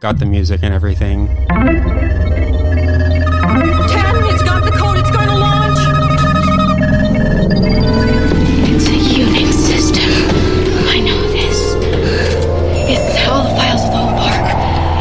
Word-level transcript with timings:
got 0.00 0.18
the 0.18 0.24
music 0.24 0.62
and 0.62 0.72
everything. 0.72 1.28
Ten, 1.28 1.36
it's 4.32 4.42
got 4.42 4.64
the 4.64 4.72
code, 4.72 4.96
it's 4.96 5.10
going 5.10 5.28
to 5.28 5.36
launch! 5.36 5.78
It's 8.72 8.86
a 8.88 8.96
Unix 8.96 9.52
system. 9.52 10.08
I 10.88 11.00
know 11.00 11.20
this. 11.28 11.74
It's 12.88 13.28
all 13.28 13.44
the 13.44 13.54
files 13.54 13.84
of 13.84 13.90
the 13.92 13.98
whole 13.98 14.16
park. 14.16 14.40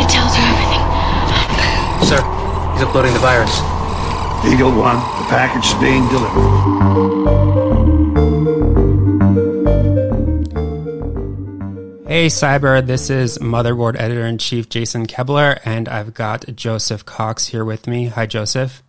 It 0.03 0.09
tells 0.11 0.35
you 0.35 0.43
everything. 0.43 0.83
Sir, 2.05 2.19
he's 2.73 2.83
uploading 2.83 3.13
the 3.13 3.19
virus. 3.19 3.55
Eagle 4.45 4.75
One, 4.77 4.97
the 4.97 5.27
package 5.29 5.65
is 5.65 5.73
being 5.79 6.07
delivered. 6.09 7.58
Hey 12.19 12.27
Cyber, 12.27 12.85
this 12.85 13.09
is 13.09 13.37
Motherboard 13.37 13.97
Editor 13.97 14.25
in 14.25 14.39
Chief 14.39 14.67
Jason 14.67 15.07
Koebler, 15.07 15.57
and 15.63 15.87
I've 15.87 16.13
got 16.13 16.53
Joseph 16.53 17.05
Cox 17.05 17.47
here 17.47 17.63
with 17.63 17.87
me. 17.87 18.07
Hi, 18.07 18.25
Joseph. 18.25 18.83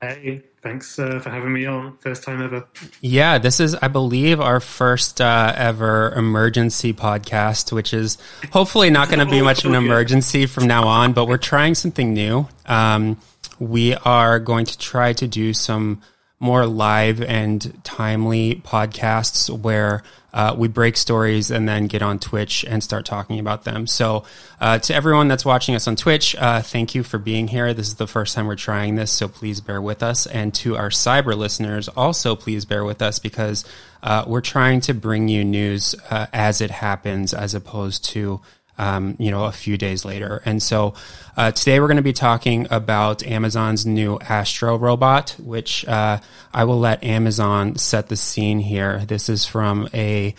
Hey, 0.00 0.40
thanks 0.62 0.98
uh, 0.98 1.18
for 1.18 1.28
having 1.28 1.52
me 1.52 1.66
on. 1.66 1.98
First 1.98 2.22
time 2.22 2.40
ever. 2.40 2.66
Yeah, 3.02 3.36
this 3.36 3.60
is, 3.60 3.74
I 3.74 3.88
believe, 3.88 4.40
our 4.40 4.60
first 4.60 5.20
uh, 5.20 5.52
ever 5.54 6.14
emergency 6.14 6.94
podcast, 6.94 7.70
which 7.70 7.92
is 7.92 8.16
hopefully 8.50 8.88
not 8.88 9.10
going 9.10 9.18
to 9.18 9.26
be 9.26 9.42
much 9.42 9.66
of 9.66 9.70
an 9.70 9.76
emergency 9.84 10.46
from 10.46 10.66
now 10.66 10.84
on, 10.86 11.12
but 11.12 11.28
we're 11.28 11.36
trying 11.36 11.74
something 11.74 12.14
new. 12.14 12.48
Um, 12.64 13.20
we 13.58 13.94
are 13.94 14.38
going 14.38 14.64
to 14.64 14.78
try 14.78 15.12
to 15.12 15.28
do 15.28 15.52
some 15.52 16.00
more 16.40 16.64
live 16.64 17.20
and 17.20 17.78
timely 17.84 18.54
podcasts 18.64 19.50
where 19.50 20.02
uh, 20.34 20.54
we 20.58 20.66
break 20.66 20.96
stories 20.96 21.52
and 21.52 21.68
then 21.68 21.86
get 21.86 22.02
on 22.02 22.18
Twitch 22.18 22.64
and 22.68 22.82
start 22.82 23.06
talking 23.06 23.38
about 23.38 23.62
them. 23.62 23.86
So, 23.86 24.24
uh, 24.60 24.80
to 24.80 24.94
everyone 24.94 25.28
that's 25.28 25.44
watching 25.44 25.76
us 25.76 25.86
on 25.86 25.94
Twitch, 25.94 26.34
uh, 26.34 26.60
thank 26.60 26.94
you 26.94 27.04
for 27.04 27.18
being 27.18 27.46
here. 27.46 27.72
This 27.72 27.86
is 27.86 27.94
the 27.94 28.08
first 28.08 28.34
time 28.34 28.46
we're 28.46 28.56
trying 28.56 28.96
this, 28.96 29.12
so 29.12 29.28
please 29.28 29.60
bear 29.60 29.80
with 29.80 30.02
us. 30.02 30.26
And 30.26 30.52
to 30.54 30.76
our 30.76 30.90
cyber 30.90 31.36
listeners, 31.36 31.88
also 31.88 32.34
please 32.34 32.64
bear 32.64 32.84
with 32.84 33.00
us 33.00 33.20
because 33.20 33.64
uh, 34.02 34.24
we're 34.26 34.40
trying 34.40 34.80
to 34.82 34.92
bring 34.92 35.28
you 35.28 35.44
news 35.44 35.94
uh, 36.10 36.26
as 36.32 36.60
it 36.60 36.72
happens, 36.72 37.32
as 37.32 37.54
opposed 37.54 38.04
to 38.06 38.40
um, 38.78 39.16
you 39.18 39.30
know, 39.30 39.44
a 39.44 39.52
few 39.52 39.76
days 39.76 40.04
later. 40.04 40.42
And 40.44 40.62
so 40.62 40.94
uh, 41.36 41.52
today 41.52 41.80
we're 41.80 41.86
going 41.86 41.96
to 41.96 42.02
be 42.02 42.12
talking 42.12 42.66
about 42.70 43.22
Amazon's 43.24 43.86
new 43.86 44.18
Astro 44.20 44.76
robot, 44.76 45.36
which 45.38 45.86
uh, 45.86 46.18
I 46.52 46.64
will 46.64 46.78
let 46.78 47.02
Amazon 47.04 47.76
set 47.76 48.08
the 48.08 48.16
scene 48.16 48.58
here. 48.58 49.04
This 49.06 49.28
is 49.28 49.46
from 49.46 49.88
a 49.94 50.34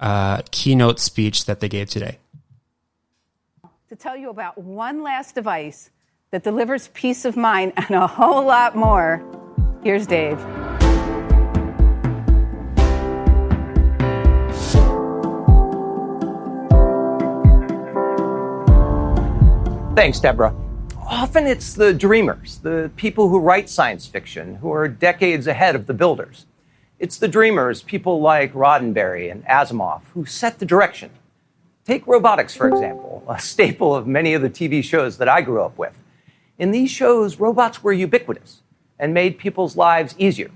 uh, 0.00 0.42
keynote 0.50 1.00
speech 1.00 1.46
that 1.46 1.60
they 1.60 1.68
gave 1.68 1.88
today. 1.88 2.18
To 3.88 3.96
tell 3.96 4.16
you 4.16 4.30
about 4.30 4.58
one 4.58 5.02
last 5.02 5.34
device 5.34 5.90
that 6.30 6.42
delivers 6.42 6.88
peace 6.88 7.24
of 7.24 7.36
mind 7.36 7.72
and 7.76 7.90
a 7.90 8.06
whole 8.06 8.44
lot 8.44 8.74
more, 8.74 9.22
here's 9.82 10.06
Dave. 10.06 10.38
Thanks, 19.94 20.18
Deborah. 20.18 20.52
Often 21.06 21.46
it's 21.46 21.72
the 21.72 21.94
dreamers, 21.94 22.58
the 22.58 22.90
people 22.96 23.28
who 23.28 23.38
write 23.38 23.68
science 23.68 24.08
fiction, 24.08 24.56
who 24.56 24.72
are 24.72 24.88
decades 24.88 25.46
ahead 25.46 25.76
of 25.76 25.86
the 25.86 25.94
builders. 25.94 26.46
It's 26.98 27.16
the 27.16 27.28
dreamers, 27.28 27.80
people 27.80 28.20
like 28.20 28.52
Roddenberry 28.54 29.30
and 29.30 29.46
Asimov, 29.46 30.02
who 30.12 30.26
set 30.26 30.58
the 30.58 30.66
direction. 30.66 31.10
Take 31.84 32.08
robotics, 32.08 32.56
for 32.56 32.68
example, 32.68 33.22
a 33.28 33.38
staple 33.38 33.94
of 33.94 34.08
many 34.08 34.34
of 34.34 34.42
the 34.42 34.50
TV 34.50 34.82
shows 34.82 35.18
that 35.18 35.28
I 35.28 35.42
grew 35.42 35.62
up 35.62 35.78
with. 35.78 35.96
In 36.58 36.72
these 36.72 36.90
shows, 36.90 37.38
robots 37.38 37.84
were 37.84 37.92
ubiquitous 37.92 38.62
and 38.98 39.14
made 39.14 39.38
people's 39.38 39.76
lives 39.76 40.16
easier. 40.18 40.50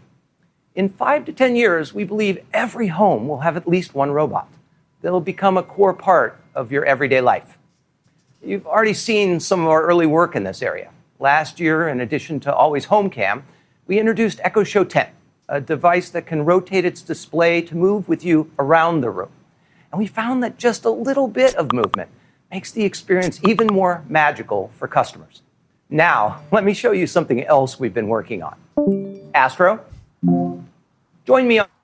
In 0.74 0.88
five 0.88 1.24
to 1.26 1.32
10 1.32 1.54
years, 1.54 1.94
we 1.94 2.02
believe 2.02 2.44
every 2.52 2.88
home 2.88 3.28
will 3.28 3.40
have 3.40 3.56
at 3.56 3.68
least 3.68 3.94
one 3.94 4.10
robot. 4.10 4.48
They'll 5.00 5.20
become 5.20 5.56
a 5.56 5.62
core 5.62 5.94
part 5.94 6.40
of 6.56 6.72
your 6.72 6.84
everyday 6.84 7.20
life. 7.20 7.57
You've 8.42 8.66
already 8.66 8.94
seen 8.94 9.40
some 9.40 9.62
of 9.62 9.68
our 9.68 9.82
early 9.82 10.06
work 10.06 10.36
in 10.36 10.44
this 10.44 10.62
area. 10.62 10.90
Last 11.18 11.58
year, 11.58 11.88
in 11.88 12.00
addition 12.00 12.38
to 12.40 12.54
Always 12.54 12.84
Home 12.84 13.10
Cam, 13.10 13.44
we 13.88 13.98
introduced 13.98 14.38
Echo 14.44 14.62
Show 14.62 14.84
10, 14.84 15.08
a 15.48 15.60
device 15.60 16.10
that 16.10 16.24
can 16.24 16.44
rotate 16.44 16.84
its 16.84 17.02
display 17.02 17.60
to 17.62 17.76
move 17.76 18.08
with 18.08 18.24
you 18.24 18.50
around 18.56 19.00
the 19.00 19.10
room. 19.10 19.30
And 19.90 19.98
we 19.98 20.06
found 20.06 20.42
that 20.44 20.56
just 20.56 20.84
a 20.84 20.90
little 20.90 21.26
bit 21.26 21.56
of 21.56 21.72
movement 21.72 22.10
makes 22.52 22.70
the 22.70 22.84
experience 22.84 23.40
even 23.42 23.66
more 23.66 24.04
magical 24.08 24.70
for 24.74 24.86
customers. 24.86 25.42
Now, 25.90 26.42
let 26.52 26.62
me 26.62 26.74
show 26.74 26.92
you 26.92 27.08
something 27.08 27.42
else 27.44 27.80
we've 27.80 27.94
been 27.94 28.08
working 28.08 28.44
on. 28.44 28.56
Astro, 29.34 29.80
join 31.26 31.48
me 31.48 31.58
on. 31.58 31.77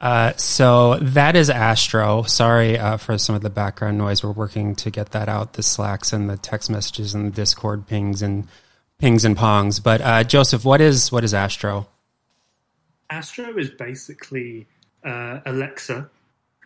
Uh, 0.00 0.32
so 0.36 0.96
that 0.96 1.36
is 1.36 1.50
Astro. 1.50 2.22
Sorry 2.22 2.78
uh, 2.78 2.96
for 2.96 3.18
some 3.18 3.34
of 3.34 3.42
the 3.42 3.50
background 3.50 3.98
noise. 3.98 4.24
We're 4.24 4.32
working 4.32 4.74
to 4.76 4.90
get 4.90 5.10
that 5.10 5.28
out, 5.28 5.54
the 5.54 5.62
Slacks 5.62 6.12
and 6.12 6.30
the 6.30 6.38
text 6.38 6.70
messages 6.70 7.14
and 7.14 7.26
the 7.26 7.30
Discord 7.30 7.86
pings 7.86 8.22
and 8.22 8.48
pings 8.98 9.24
and 9.24 9.36
pongs. 9.36 9.82
But 9.82 10.00
uh, 10.00 10.24
Joseph, 10.24 10.64
what 10.64 10.80
is 10.80 11.12
what 11.12 11.22
is 11.22 11.34
Astro? 11.34 11.86
Astro 13.10 13.58
is 13.58 13.70
basically 13.70 14.66
uh, 15.04 15.40
Alexa, 15.44 16.08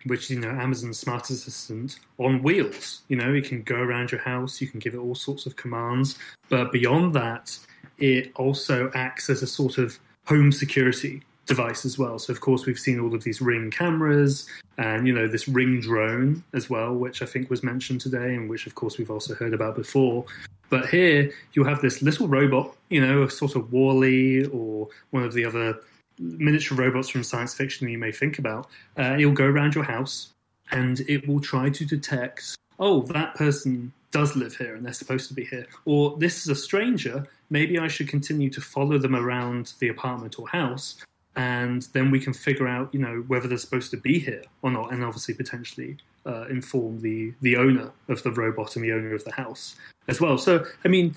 which 0.07 0.31
you 0.31 0.39
know 0.39 0.51
Amazon's 0.51 0.99
smart 0.99 1.29
assistant 1.29 1.99
on 2.19 2.41
wheels. 2.41 3.03
You 3.09 3.17
know, 3.17 3.35
it 3.35 3.47
can 3.47 3.63
go 3.63 3.77
around 3.77 4.13
your 4.13 4.21
house. 4.21 4.61
You 4.61 4.69
can 4.69 4.79
give 4.79 4.95
it 4.95 4.99
all 4.99 5.17
sorts 5.17 5.45
of 5.45 5.57
commands. 5.57 6.17
But 6.51 6.71
beyond 6.71 7.15
that, 7.15 7.59
it 7.99 8.31
also 8.37 8.93
acts 8.95 9.29
as 9.29 9.43
a 9.43 9.47
sort 9.49 9.79
of 9.79 9.99
home 10.25 10.53
security 10.53 11.23
device 11.47 11.85
as 11.85 11.99
well. 11.99 12.19
So 12.19 12.33
of 12.33 12.41
course 12.41 12.67
we've 12.67 12.79
seen 12.79 13.01
all 13.01 13.15
of 13.15 13.25
these 13.25 13.41
ring 13.41 13.71
cameras 13.71 14.47
and 14.79 15.07
you 15.07 15.15
know 15.15 15.29
this 15.29 15.47
ring 15.47 15.81
drone 15.81 16.43
as 16.53 16.71
well, 16.71 16.95
which 16.95 17.23
I 17.23 17.27
think 17.27 17.51
was 17.51 17.63
mentioned 17.63 18.01
today, 18.01 18.35
and 18.35 18.49
which 18.49 18.67
of 18.67 18.75
course 18.75 18.99
we've 18.99 19.11
also 19.11 19.35
heard 19.35 19.55
about 19.55 19.75
before. 19.75 20.25
But 20.71 20.89
here 20.89 21.31
you 21.53 21.65
have 21.65 21.81
this 21.81 22.03
little 22.03 22.27
robot, 22.27 22.75
you 22.89 23.05
know, 23.05 23.23
a 23.23 23.31
sort 23.31 23.55
of 23.55 23.73
WALL-E 23.73 24.47
or 24.47 24.89
one 25.11 25.23
of 25.23 25.35
the 25.35 25.45
other 25.45 25.79
miniature 26.19 26.77
robots 26.77 27.09
from 27.09 27.23
science 27.23 27.55
fiction 27.55 27.89
you 27.89 27.99
may 27.99 28.13
think 28.13 28.39
about. 28.39 28.69
Uh, 28.99 29.17
it'll 29.19 29.33
go 29.33 29.45
around 29.45 29.75
your 29.75 29.85
house 29.85 30.31
and 30.71 31.01
it 31.01 31.29
will 31.29 31.41
try 31.41 31.69
to 31.69 31.85
detect, 31.85 32.57
oh, 32.79 33.03
that 33.03 33.35
person 33.35 33.93
does 34.11 34.35
live 34.37 34.57
here 34.57 34.75
and 34.75 34.87
they're 34.87 34.93
supposed 34.93 35.29
to 35.29 35.35
be 35.35 35.45
here, 35.45 35.67
or 35.85 36.17
this 36.19 36.39
is 36.39 36.49
a 36.49 36.55
stranger. 36.55 37.27
Maybe 37.51 37.79
I 37.79 37.89
should 37.89 38.09
continue 38.09 38.49
to 38.51 38.61
follow 38.61 38.97
them 38.97 39.15
around 39.15 39.75
the 39.81 39.89
apartment 39.89 40.39
or 40.39 40.49
house 40.49 41.05
and 41.37 41.83
then 41.93 42.11
we 42.11 42.21
can 42.21 42.33
figure 42.33 42.69
out, 42.69 42.93
you 42.93 43.01
know, 43.01 43.25
whether 43.27 43.49
they're 43.49 43.59
supposed 43.59 43.91
to 43.91 43.97
be 43.97 44.19
here 44.19 44.43
or 44.63 44.71
not, 44.71 44.93
and 44.93 45.05
obviously 45.05 45.35
potentially 45.35 45.97
uh, 46.27 46.47
inform 46.47 47.01
the 47.01 47.33
the 47.41 47.57
owner 47.57 47.91
of 48.09 48.23
the 48.23 48.31
robot 48.31 48.77
and 48.77 48.85
the 48.85 48.93
owner 48.93 49.15
of 49.15 49.25
the 49.25 49.33
house 49.33 49.77
as 50.09 50.21
well. 50.21 50.39
So, 50.39 50.65
I 50.85 50.89
mean, 50.89 51.17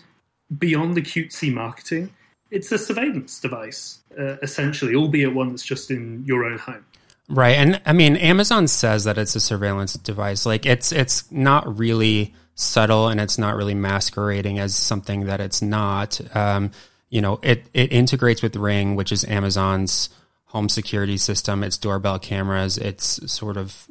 beyond 0.58 0.96
the 0.96 1.02
cutesy 1.02 1.54
marketing, 1.54 2.12
it's 2.52 2.72
a 2.72 2.78
surveillance 2.78 3.40
device 3.40 4.00
uh, 4.18 4.38
essentially, 4.42 4.96
albeit 4.96 5.34
one 5.34 5.50
that's 5.50 5.64
just 5.64 5.92
in 5.92 6.24
your 6.26 6.46
own 6.46 6.58
home. 6.58 6.86
Right, 7.30 7.56
and 7.56 7.82
I 7.86 7.92
mean, 7.92 8.16
Amazon 8.16 8.68
says 8.68 9.04
that 9.04 9.18
it's 9.18 9.36
a 9.36 9.42
surveillance 9.42 9.94
device. 9.96 10.46
Like, 10.46 10.66
it's 10.66 10.92
it's 10.94 11.30
not 11.30 11.78
really 11.78 12.34
subtle, 12.56 13.10
and 13.10 13.20
it's 13.20 13.38
not 13.38 13.56
really 13.56 13.76
masquerading 13.76 14.60
as 14.60 14.76
something 14.76 15.26
that 15.26 15.42
it's 15.42 15.62
not. 15.62 16.22
Um, 16.36 16.72
you 17.10 17.22
know, 17.22 17.40
it, 17.42 17.66
it 17.74 17.92
integrates 17.92 18.42
with 18.42 18.56
Ring, 18.56 18.96
which 18.96 19.12
is 19.12 19.24
Amazon's 19.26 20.10
home 20.46 20.70
security 20.70 21.18
system. 21.18 21.64
It's 21.64 21.78
doorbell 21.78 22.20
cameras. 22.20 22.78
It's 22.78 23.32
sort 23.32 23.58
of 23.58 23.88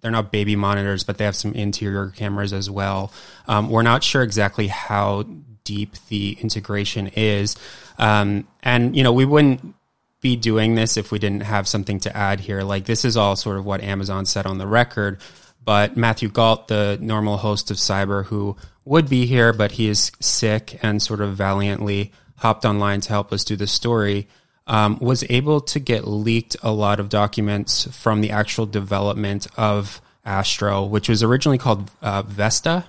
they're 0.00 0.10
not 0.10 0.30
baby 0.30 0.54
monitors, 0.54 1.02
but 1.02 1.18
they 1.18 1.24
have 1.24 1.34
some 1.34 1.54
interior 1.54 2.10
cameras 2.10 2.52
as 2.52 2.70
well. 2.70 3.12
Um, 3.48 3.68
we're 3.68 3.82
not 3.82 4.04
sure 4.04 4.22
exactly 4.22 4.68
how 4.68 5.24
deep 5.64 5.96
the 6.08 6.38
integration 6.40 7.08
is, 7.08 7.56
um, 7.98 8.46
and 8.62 8.96
you 8.96 9.02
know, 9.02 9.12
we 9.12 9.24
wouldn't 9.24 9.74
be 10.20 10.36
doing 10.36 10.74
this 10.74 10.96
if 10.96 11.12
we 11.12 11.18
didn't 11.18 11.42
have 11.42 11.68
something 11.68 12.00
to 12.00 12.16
add 12.16 12.40
here. 12.40 12.62
Like 12.62 12.84
this 12.84 13.04
is 13.04 13.16
all 13.16 13.36
sort 13.36 13.56
of 13.56 13.64
what 13.64 13.82
Amazon 13.82 14.26
said 14.26 14.46
on 14.46 14.58
the 14.58 14.66
record. 14.66 15.20
But 15.64 15.96
Matthew 15.96 16.28
Gault, 16.28 16.68
the 16.68 16.98
normal 17.00 17.36
host 17.36 17.70
of 17.70 17.76
Cyber, 17.76 18.24
who 18.24 18.56
would 18.84 19.08
be 19.08 19.26
here, 19.26 19.52
but 19.52 19.72
he 19.72 19.88
is 19.88 20.10
sick 20.18 20.78
and 20.82 21.02
sort 21.02 21.20
of 21.20 21.36
valiantly 21.36 22.12
hopped 22.38 22.64
online 22.64 23.00
to 23.02 23.08
help 23.10 23.32
us 23.32 23.44
do 23.44 23.56
the 23.56 23.66
story, 23.66 24.28
um, 24.66 24.98
was 25.00 25.24
able 25.30 25.60
to 25.62 25.80
get 25.80 26.06
leaked 26.06 26.56
a 26.62 26.72
lot 26.72 27.00
of 27.00 27.08
documents 27.08 27.86
from 27.96 28.20
the 28.20 28.30
actual 28.30 28.66
development 28.66 29.46
of 29.56 30.00
Astro, 30.24 30.84
which 30.84 31.08
was 31.08 31.22
originally 31.22 31.58
called 31.58 31.90
uh, 32.02 32.22
Vesta. 32.22 32.84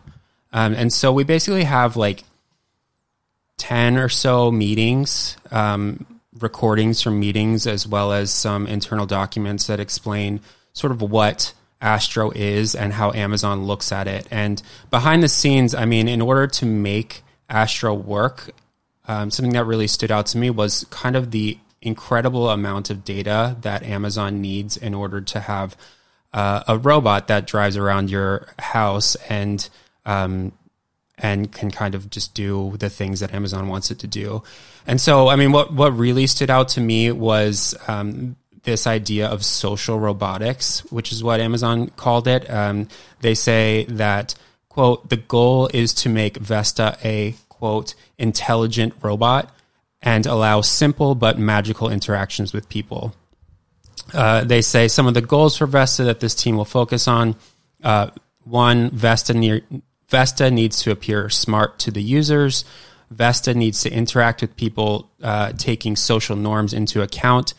Um, 0.51 0.73
and 0.73 0.91
so 0.91 1.13
we 1.13 1.23
basically 1.23 1.63
have 1.63 1.95
like 1.95 2.23
10 3.57 3.97
or 3.97 4.09
so 4.09 4.51
meetings, 4.51 5.37
um, 5.51 6.05
recordings 6.37 7.01
from 7.01 7.19
meetings, 7.19 7.65
as 7.65 7.87
well 7.87 8.11
as 8.11 8.31
some 8.31 8.67
internal 8.67 9.05
documents 9.05 9.67
that 9.67 9.79
explain 9.79 10.41
sort 10.73 10.91
of 10.91 11.01
what 11.01 11.53
Astro 11.81 12.31
is 12.31 12.75
and 12.75 12.91
how 12.91 13.13
Amazon 13.13 13.63
looks 13.63 13.91
at 13.91 14.07
it. 14.07 14.27
And 14.31 14.61
behind 14.89 15.23
the 15.23 15.29
scenes, 15.29 15.73
I 15.73 15.85
mean, 15.85 16.07
in 16.07 16.21
order 16.21 16.47
to 16.47 16.65
make 16.65 17.23
Astro 17.49 17.93
work, 17.93 18.51
um, 19.09 19.31
something 19.31 19.53
that 19.53 19.65
really 19.65 19.87
stood 19.87 20.11
out 20.11 20.27
to 20.27 20.37
me 20.37 20.51
was 20.51 20.85
kind 20.91 21.15
of 21.15 21.31
the 21.31 21.57
incredible 21.81 22.47
amount 22.51 22.91
of 22.91 23.03
data 23.03 23.57
that 23.61 23.81
Amazon 23.81 24.39
needs 24.39 24.77
in 24.77 24.93
order 24.93 25.19
to 25.19 25.39
have 25.39 25.75
uh, 26.31 26.61
a 26.67 26.77
robot 26.77 27.27
that 27.27 27.47
drives 27.47 27.75
around 27.75 28.11
your 28.11 28.47
house 28.59 29.15
and 29.27 29.67
um, 30.05 30.51
and 31.17 31.51
can 31.51 31.71
kind 31.71 31.95
of 31.95 32.11
just 32.11 32.35
do 32.35 32.75
the 32.77 32.89
things 32.89 33.19
that 33.19 33.33
Amazon 33.33 33.67
wants 33.67 33.89
it 33.89 33.97
to 33.99 34.07
do. 34.07 34.43
And 34.85 35.01
so, 35.01 35.27
I 35.27 35.35
mean, 35.35 35.51
what 35.51 35.73
what 35.73 35.89
really 35.97 36.27
stood 36.27 36.51
out 36.51 36.69
to 36.69 36.81
me 36.81 37.11
was 37.11 37.73
um, 37.87 38.35
this 38.61 38.85
idea 38.85 39.27
of 39.27 39.43
social 39.43 39.99
robotics, 39.99 40.81
which 40.91 41.11
is 41.11 41.23
what 41.23 41.39
Amazon 41.39 41.87
called 41.87 42.27
it. 42.27 42.47
Um, 42.47 42.87
they 43.21 43.33
say 43.33 43.85
that 43.89 44.35
quote 44.69 45.09
the 45.09 45.17
goal 45.17 45.67
is 45.73 45.95
to 45.95 46.09
make 46.09 46.37
Vesta 46.37 46.95
a 47.03 47.33
quote 47.59 47.93
intelligent 48.17 48.93
robot 49.01 49.53
and 50.01 50.25
allow 50.25 50.61
simple 50.61 51.13
but 51.13 51.37
magical 51.37 51.89
interactions 51.89 52.53
with 52.53 52.69
people. 52.69 53.13
Uh, 54.13 54.43
they 54.45 54.61
say 54.61 54.87
some 54.87 55.07
of 55.07 55.13
the 55.13 55.21
goals 55.21 55.57
for 55.57 55.67
Vesta 55.67 56.05
that 56.05 56.21
this 56.21 56.33
team 56.33 56.55
will 56.55 56.65
focus 56.65 57.07
on. 57.07 57.35
Uh, 57.83 58.09
one, 58.45 58.89
Vesta, 58.91 59.33
near, 59.33 59.61
Vesta 60.07 60.49
needs 60.49 60.81
to 60.81 60.91
appear 60.91 61.29
smart 61.29 61.77
to 61.79 61.91
the 61.91 62.01
users. 62.01 62.63
Vesta 63.11 63.53
needs 63.53 63.81
to 63.81 63.91
interact 63.91 64.41
with 64.41 64.55
people, 64.55 65.11
uh, 65.21 65.51
taking 65.57 65.95
social 65.95 66.37
norms 66.37 66.73
into 66.73 67.01
account. 67.01 67.53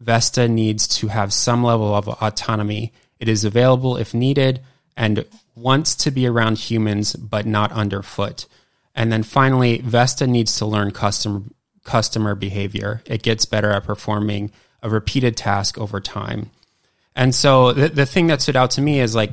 Vesta 0.00 0.48
needs 0.48 0.88
to 0.88 1.08
have 1.08 1.32
some 1.32 1.62
level 1.62 1.94
of 1.94 2.08
autonomy. 2.08 2.92
It 3.20 3.28
is 3.28 3.44
available 3.44 3.96
if 3.96 4.12
needed 4.12 4.60
and 4.96 5.24
wants 5.54 5.94
to 5.94 6.10
be 6.10 6.26
around 6.26 6.58
humans, 6.58 7.14
but 7.14 7.46
not 7.46 7.72
underfoot. 7.72 8.46
And 8.96 9.12
then 9.12 9.22
finally, 9.22 9.78
Vesta 9.78 10.26
needs 10.26 10.56
to 10.58 10.66
learn 10.66 10.90
custom, 10.90 11.54
customer 11.84 12.34
behavior. 12.34 13.02
It 13.04 13.22
gets 13.22 13.44
better 13.44 13.70
at 13.70 13.84
performing 13.84 14.50
a 14.82 14.88
repeated 14.88 15.36
task 15.36 15.78
over 15.78 16.00
time. 16.00 16.50
And 17.14 17.34
so 17.34 17.72
the, 17.72 17.88
the 17.88 18.06
thing 18.06 18.26
that 18.28 18.40
stood 18.40 18.56
out 18.56 18.72
to 18.72 18.82
me 18.82 19.00
is 19.00 19.14
like 19.14 19.32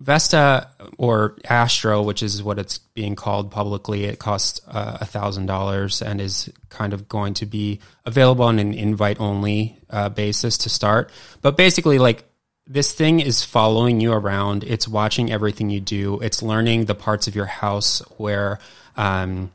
Vesta 0.00 0.68
or 0.96 1.36
Astro, 1.44 2.02
which 2.02 2.22
is 2.22 2.42
what 2.42 2.58
it's 2.58 2.78
being 2.78 3.16
called 3.16 3.50
publicly, 3.50 4.04
it 4.04 4.18
costs 4.18 4.60
uh, 4.68 4.98
a 5.00 5.04
thousand 5.04 5.46
dollars 5.46 6.02
and 6.02 6.20
is 6.20 6.48
kind 6.68 6.92
of 6.92 7.08
going 7.08 7.34
to 7.34 7.46
be 7.46 7.80
available 8.04 8.44
on 8.44 8.60
an 8.60 8.74
invite 8.74 9.20
only 9.20 9.78
uh, 9.90 10.08
basis 10.08 10.58
to 10.58 10.68
start. 10.68 11.10
But 11.42 11.56
basically, 11.56 11.98
like 11.98 12.27
this 12.68 12.92
thing 12.92 13.20
is 13.20 13.42
following 13.42 14.00
you 14.00 14.12
around. 14.12 14.62
It's 14.64 14.86
watching 14.86 15.32
everything 15.32 15.70
you 15.70 15.80
do. 15.80 16.20
It's 16.20 16.42
learning 16.42 16.84
the 16.84 16.94
parts 16.94 17.26
of 17.26 17.34
your 17.34 17.46
house 17.46 18.00
where 18.18 18.58
um, 18.96 19.50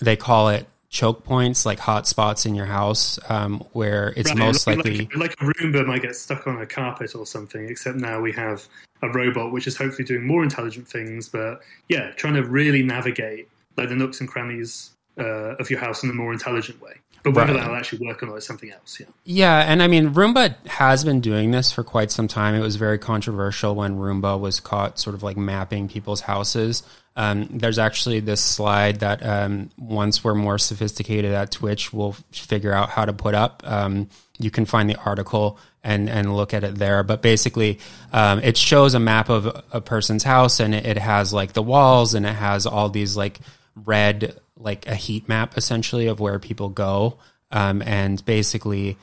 they 0.00 0.16
call 0.16 0.50
it 0.50 0.66
choke 0.90 1.24
points, 1.24 1.64
like 1.64 1.78
hot 1.78 2.06
spots 2.06 2.44
in 2.44 2.54
your 2.54 2.66
house, 2.66 3.18
um, 3.30 3.60
where 3.72 4.12
it's 4.16 4.28
Right, 4.30 4.38
most 4.38 4.66
like, 4.66 4.76
likely. 4.78 4.98
like, 4.98 5.16
like 5.16 5.32
a 5.32 5.44
Roomba 5.44 5.86
might 5.86 6.02
get 6.02 6.14
stuck 6.14 6.46
on 6.46 6.60
a 6.60 6.66
carpet 6.66 7.14
or 7.14 7.24
something. 7.24 7.68
Except 7.70 7.96
now 7.96 8.20
we 8.20 8.32
have 8.32 8.66
a 9.02 9.08
robot 9.08 9.50
which 9.50 9.66
is 9.66 9.76
hopefully 9.76 10.04
doing 10.04 10.26
more 10.26 10.42
intelligent 10.42 10.86
things. 10.86 11.28
But 11.28 11.60
yeah, 11.88 12.10
trying 12.12 12.34
to 12.34 12.42
really 12.42 12.82
navigate 12.82 13.48
like 13.78 13.88
the 13.88 13.96
nooks 13.96 14.20
and 14.20 14.28
crannies 14.28 14.90
uh, 15.18 15.56
of 15.56 15.70
your 15.70 15.80
house 15.80 16.02
in 16.02 16.10
a 16.10 16.14
more 16.14 16.32
intelligent 16.32 16.82
way. 16.82 16.96
But 17.22 17.34
whether 17.34 17.52
Right. 17.52 17.60
that'll 17.60 17.76
actually 17.76 18.06
work 18.06 18.22
or 18.22 18.26
not 18.26 18.36
is 18.36 18.46
something 18.46 18.70
else. 18.70 18.98
Yeah. 18.98 19.06
Yeah, 19.24 19.58
and 19.70 19.82
I 19.82 19.88
mean, 19.88 20.14
Roomba 20.14 20.54
has 20.66 21.04
been 21.04 21.20
doing 21.20 21.50
this 21.50 21.70
for 21.70 21.84
quite 21.84 22.10
some 22.10 22.28
time. 22.28 22.54
It 22.54 22.60
was 22.60 22.76
very 22.76 22.98
controversial 22.98 23.74
when 23.74 23.96
Roomba 23.98 24.40
was 24.40 24.58
caught 24.60 24.98
sort 24.98 25.14
of 25.14 25.22
like 25.22 25.36
mapping 25.36 25.88
people's 25.88 26.22
houses. 26.22 26.82
Um, 27.16 27.48
there's 27.50 27.78
actually 27.78 28.20
this 28.20 28.40
slide 28.40 29.00
that 29.00 29.24
um, 29.26 29.68
once 29.76 30.24
we're 30.24 30.34
more 30.34 30.56
sophisticated 30.58 31.32
at 31.32 31.50
Twitch, 31.50 31.92
we'll 31.92 32.16
figure 32.32 32.72
out 32.72 32.88
how 32.88 33.04
to 33.04 33.12
put 33.12 33.34
up. 33.34 33.62
Um, 33.66 34.08
you 34.38 34.50
can 34.50 34.64
find 34.64 34.88
the 34.88 34.96
article 34.96 35.58
and 35.84 36.08
and 36.08 36.34
look 36.36 36.54
at 36.54 36.62
it 36.64 36.76
there. 36.76 37.02
But 37.02 37.20
basically, 37.20 37.80
um, 38.12 38.38
it 38.40 38.56
shows 38.56 38.94
a 38.94 39.00
map 39.00 39.28
of 39.28 39.62
a 39.72 39.80
person's 39.82 40.22
house, 40.22 40.60
and 40.60 40.74
it, 40.74 40.86
it 40.86 40.96
has 40.98 41.32
like 41.34 41.52
the 41.52 41.62
walls, 41.62 42.14
and 42.14 42.24
it 42.24 42.34
has 42.34 42.64
all 42.66 42.88
these 42.88 43.16
like 43.16 43.40
red, 43.84 44.38
like 44.60 44.86
a 44.86 44.94
heat 44.94 45.28
map 45.28 45.56
essentially 45.56 46.06
of 46.06 46.20
where 46.20 46.38
people 46.38 46.68
go. 46.68 47.18
Um, 47.50 47.82
and 47.82 48.24
basically, 48.24 48.96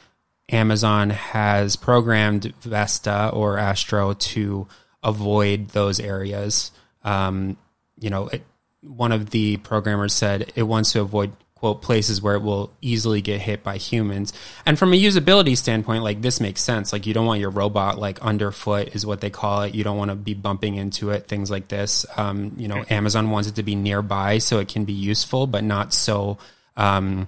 Amazon 0.49 1.09
has 1.09 1.75
programmed 1.75 2.53
Vesta 2.61 3.29
or 3.33 3.57
Astro 3.57 4.13
to 4.13 4.67
avoid 5.03 5.69
those 5.69 5.99
areas. 5.99 6.71
Um, 7.03 7.57
you 7.99 8.09
know, 8.09 8.27
it, 8.27 8.43
one 8.81 9.11
of 9.11 9.31
the 9.31 9.57
programmers 9.57 10.13
said 10.13 10.51
it 10.55 10.63
wants 10.63 10.93
to 10.93 11.01
avoid 11.01 11.31
quote 11.59 11.81
places 11.81 12.21
where 12.21 12.35
it 12.35 12.41
will 12.41 12.71
easily 12.81 13.19
get 13.19 13.41
hit 13.41 13.63
by 13.63 13.77
humans. 13.77 14.31
And 14.65 14.77
from 14.77 14.93
a 14.93 15.01
usability 15.01 15.57
standpoint, 15.57 16.03
like 16.03 16.21
this 16.21 16.39
makes 16.39 16.61
sense. 16.61 16.93
Like 16.93 17.07
you 17.07 17.13
don't 17.13 17.25
want 17.25 17.41
your 17.41 17.49
robot 17.49 17.97
like 17.97 18.19
underfoot 18.21 18.89
is 18.93 19.05
what 19.05 19.21
they 19.21 19.31
call 19.31 19.63
it. 19.63 19.73
You 19.73 19.83
don't 19.83 19.97
want 19.97 20.11
to 20.11 20.15
be 20.15 20.35
bumping 20.35 20.75
into 20.75 21.09
it. 21.09 21.27
Things 21.27 21.49
like 21.49 21.67
this. 21.67 22.05
Um, 22.15 22.53
you 22.57 22.67
know, 22.67 22.85
Amazon 22.89 23.31
wants 23.31 23.49
it 23.49 23.55
to 23.55 23.63
be 23.63 23.75
nearby 23.75 24.37
so 24.37 24.59
it 24.59 24.67
can 24.67 24.85
be 24.85 24.93
useful, 24.93 25.47
but 25.47 25.63
not 25.63 25.93
so 25.93 26.37
um, 26.75 27.27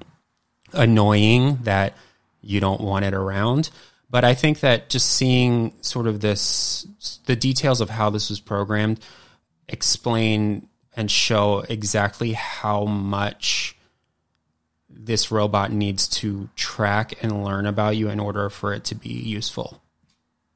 annoying 0.73 1.57
that 1.63 1.95
you 2.41 2.59
don't 2.59 2.81
want 2.81 3.05
it 3.05 3.15
around. 3.15 3.71
But 4.11 4.23
I 4.25 4.35
think 4.35 4.59
that 4.59 4.89
just 4.89 5.09
seeing 5.09 5.73
sort 5.81 6.05
of 6.05 6.19
this, 6.19 6.87
the 7.25 7.35
details 7.35 7.81
of 7.81 7.89
how 7.89 8.11
this 8.11 8.29
was 8.29 8.39
programmed, 8.39 8.99
explain 9.67 10.67
and 10.95 11.09
show 11.09 11.63
exactly 11.67 12.33
how 12.33 12.85
much 12.85 13.75
this 14.89 15.31
robot 15.31 15.71
needs 15.71 16.07
to 16.07 16.49
track 16.55 17.13
and 17.21 17.43
learn 17.43 17.65
about 17.65 17.95
you 17.95 18.09
in 18.09 18.19
order 18.19 18.49
for 18.49 18.73
it 18.73 18.83
to 18.85 18.95
be 18.95 19.09
useful. 19.09 19.81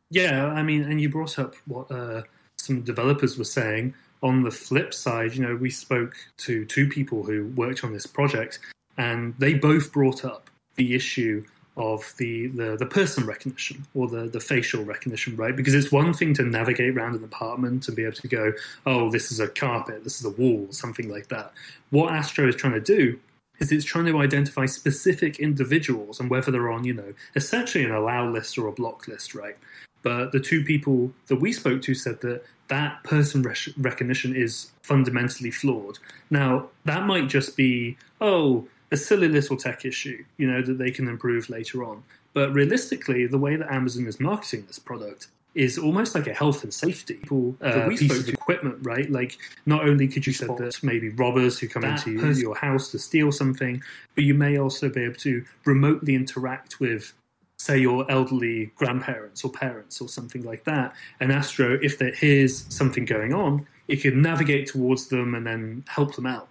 Yeah, 0.09 0.47
I 0.47 0.63
mean, 0.63 0.83
and 0.83 1.00
you 1.01 1.09
brought 1.09 1.39
up 1.39 1.56
what 1.65 1.91
uh, 1.91 2.24
some 2.56 2.81
developers 2.81 3.38
were 3.38 3.44
saying. 3.44 3.94
On 4.21 4.44
the 4.44 4.51
flip 4.51 4.94
side, 4.94 5.33
you 5.33 5.45
know, 5.45 5.56
we 5.56 5.69
spoke 5.69 6.15
to 6.38 6.65
two 6.65 6.88
people 6.88 7.24
who 7.24 7.47
worked 7.56 7.83
on 7.83 7.94
this 7.94 8.06
project, 8.06 8.59
and 8.97 9.33
they 9.38 9.53
both 9.53 9.91
brought 9.91 10.24
up 10.24 10.50
the 10.75 10.95
issue 10.95 11.44
of 11.75 12.13
the, 12.18 12.47
the, 12.47 12.77
the 12.77 12.85
person 12.85 13.25
recognition 13.25 13.85
or 13.95 14.07
the, 14.07 14.27
the 14.27 14.39
facial 14.39 14.83
recognition, 14.83 15.35
right? 15.35 15.56
Because 15.56 15.74
it's 15.74 15.91
one 15.91 16.13
thing 16.13 16.33
to 16.35 16.44
navigate 16.44 16.95
around 16.95 17.15
an 17.15 17.24
apartment 17.24 17.88
and 17.88 17.97
be 17.97 18.03
able 18.03 18.15
to 18.15 18.27
go, 18.27 18.54
oh, 18.85 19.09
this 19.09 19.31
is 19.31 19.40
a 19.40 19.47
carpet, 19.47 20.04
this 20.04 20.19
is 20.19 20.25
a 20.25 20.30
wall, 20.30 20.68
something 20.69 21.09
like 21.09 21.30
that. 21.30 21.52
What 21.90 22.13
Astro 22.13 22.47
is 22.47 22.56
trying 22.56 22.73
to 22.73 22.80
do 22.80 23.19
is 23.60 23.72
it's 23.72 23.86
trying 23.86 24.06
to 24.06 24.18
identify 24.19 24.66
specific 24.66 25.40
individuals 25.40 26.19
and 26.19 26.30
whether 26.30 26.52
they're 26.52 26.72
on, 26.72 26.83
you 26.83 26.94
know, 26.94 27.14
essentially 27.36 27.83
an 27.83 27.92
allow 27.92 28.30
list 28.30 28.57
or 28.57 28.68
a 28.68 28.72
block 28.72 29.07
list, 29.07 29.36
right? 29.36 29.57
But 30.02 30.31
the 30.31 30.40
two 30.40 30.64
people 30.64 31.12
that 31.28 31.38
we 31.38 31.54
spoke 31.54 31.81
to 31.83 31.95
said 31.95 32.22
that 32.22 32.44
that 32.68 33.04
person 33.04 33.42
rec- 33.42 33.74
recognition 33.78 34.36
is 34.36 34.72
fundamentally 34.81 35.52
flawed. 35.52 36.00
Now, 36.30 36.69
that 36.86 37.06
might 37.06 37.30
just 37.30 37.56
be, 37.56 37.98
oh, 38.19 38.68
a 38.92 38.98
silly 38.98 39.28
little 39.28 39.57
tech 39.57 39.86
issue, 39.86 40.24
you 40.38 40.50
know, 40.50 40.62
that 40.62 40.78
they 40.78 40.92
can 40.92 41.07
improve 41.07 41.50
later 41.50 41.83
on. 41.83 42.04
But 42.33 42.54
realistically, 42.54 43.26
the 43.28 43.38
way 43.38 43.56
that 43.56 43.72
Amazon 43.72 44.07
is 44.07 44.19
marketing 44.19 44.66
this 44.68 44.80
product 44.80 45.28
is 45.56 45.78
almost 45.78 46.16
like 46.16 46.28
a 46.28 46.33
health 46.33 46.64
and 46.64 46.74
safety 46.74 47.19
uh, 47.62 47.88
piece 47.88 48.19
of 48.19 48.28
equipment, 48.28 48.78
right? 48.81 49.10
Like, 49.10 49.38
not 49.66 49.88
only 49.88 50.07
could 50.07 50.26
you 50.26 50.33
spot 50.33 50.57
that 50.57 50.81
maybe 50.83 51.10
robbers 51.10 51.60
who 51.60 51.68
come 51.68 51.83
into 51.83 52.33
your 52.33 52.56
house 52.56 52.90
to 52.92 53.00
steal 53.00 53.31
something, 53.31 53.81
but 54.16 54.24
you 54.24 54.33
may 54.33 54.57
also 54.57 54.90
be 54.90 55.04
able 55.04 55.16
to 55.16 55.45
remotely 55.66 56.16
interact 56.16 56.80
with 56.80 57.14
say 57.57 57.78
your 57.78 58.10
elderly 58.12 58.72
grandparents 58.76 59.44
or 59.45 59.52
parents 59.52 60.02
or 60.02 60.10
something 60.10 60.44
like 60.44 60.66
that. 60.66 60.94
And 61.19 61.31
Astro, 61.31 61.80
if 61.81 61.98
there 61.98 62.12
hears 62.12 62.66
something 62.74 63.06
going 63.06 63.33
on, 63.33 63.66
it 63.88 64.02
can 64.02 64.22
navigate 64.22 64.68
towards 64.68 65.07
them 65.07 65.33
and 65.36 65.48
then 65.48 65.83
help 65.88 66.16
them 66.16 66.26
out. 66.26 66.50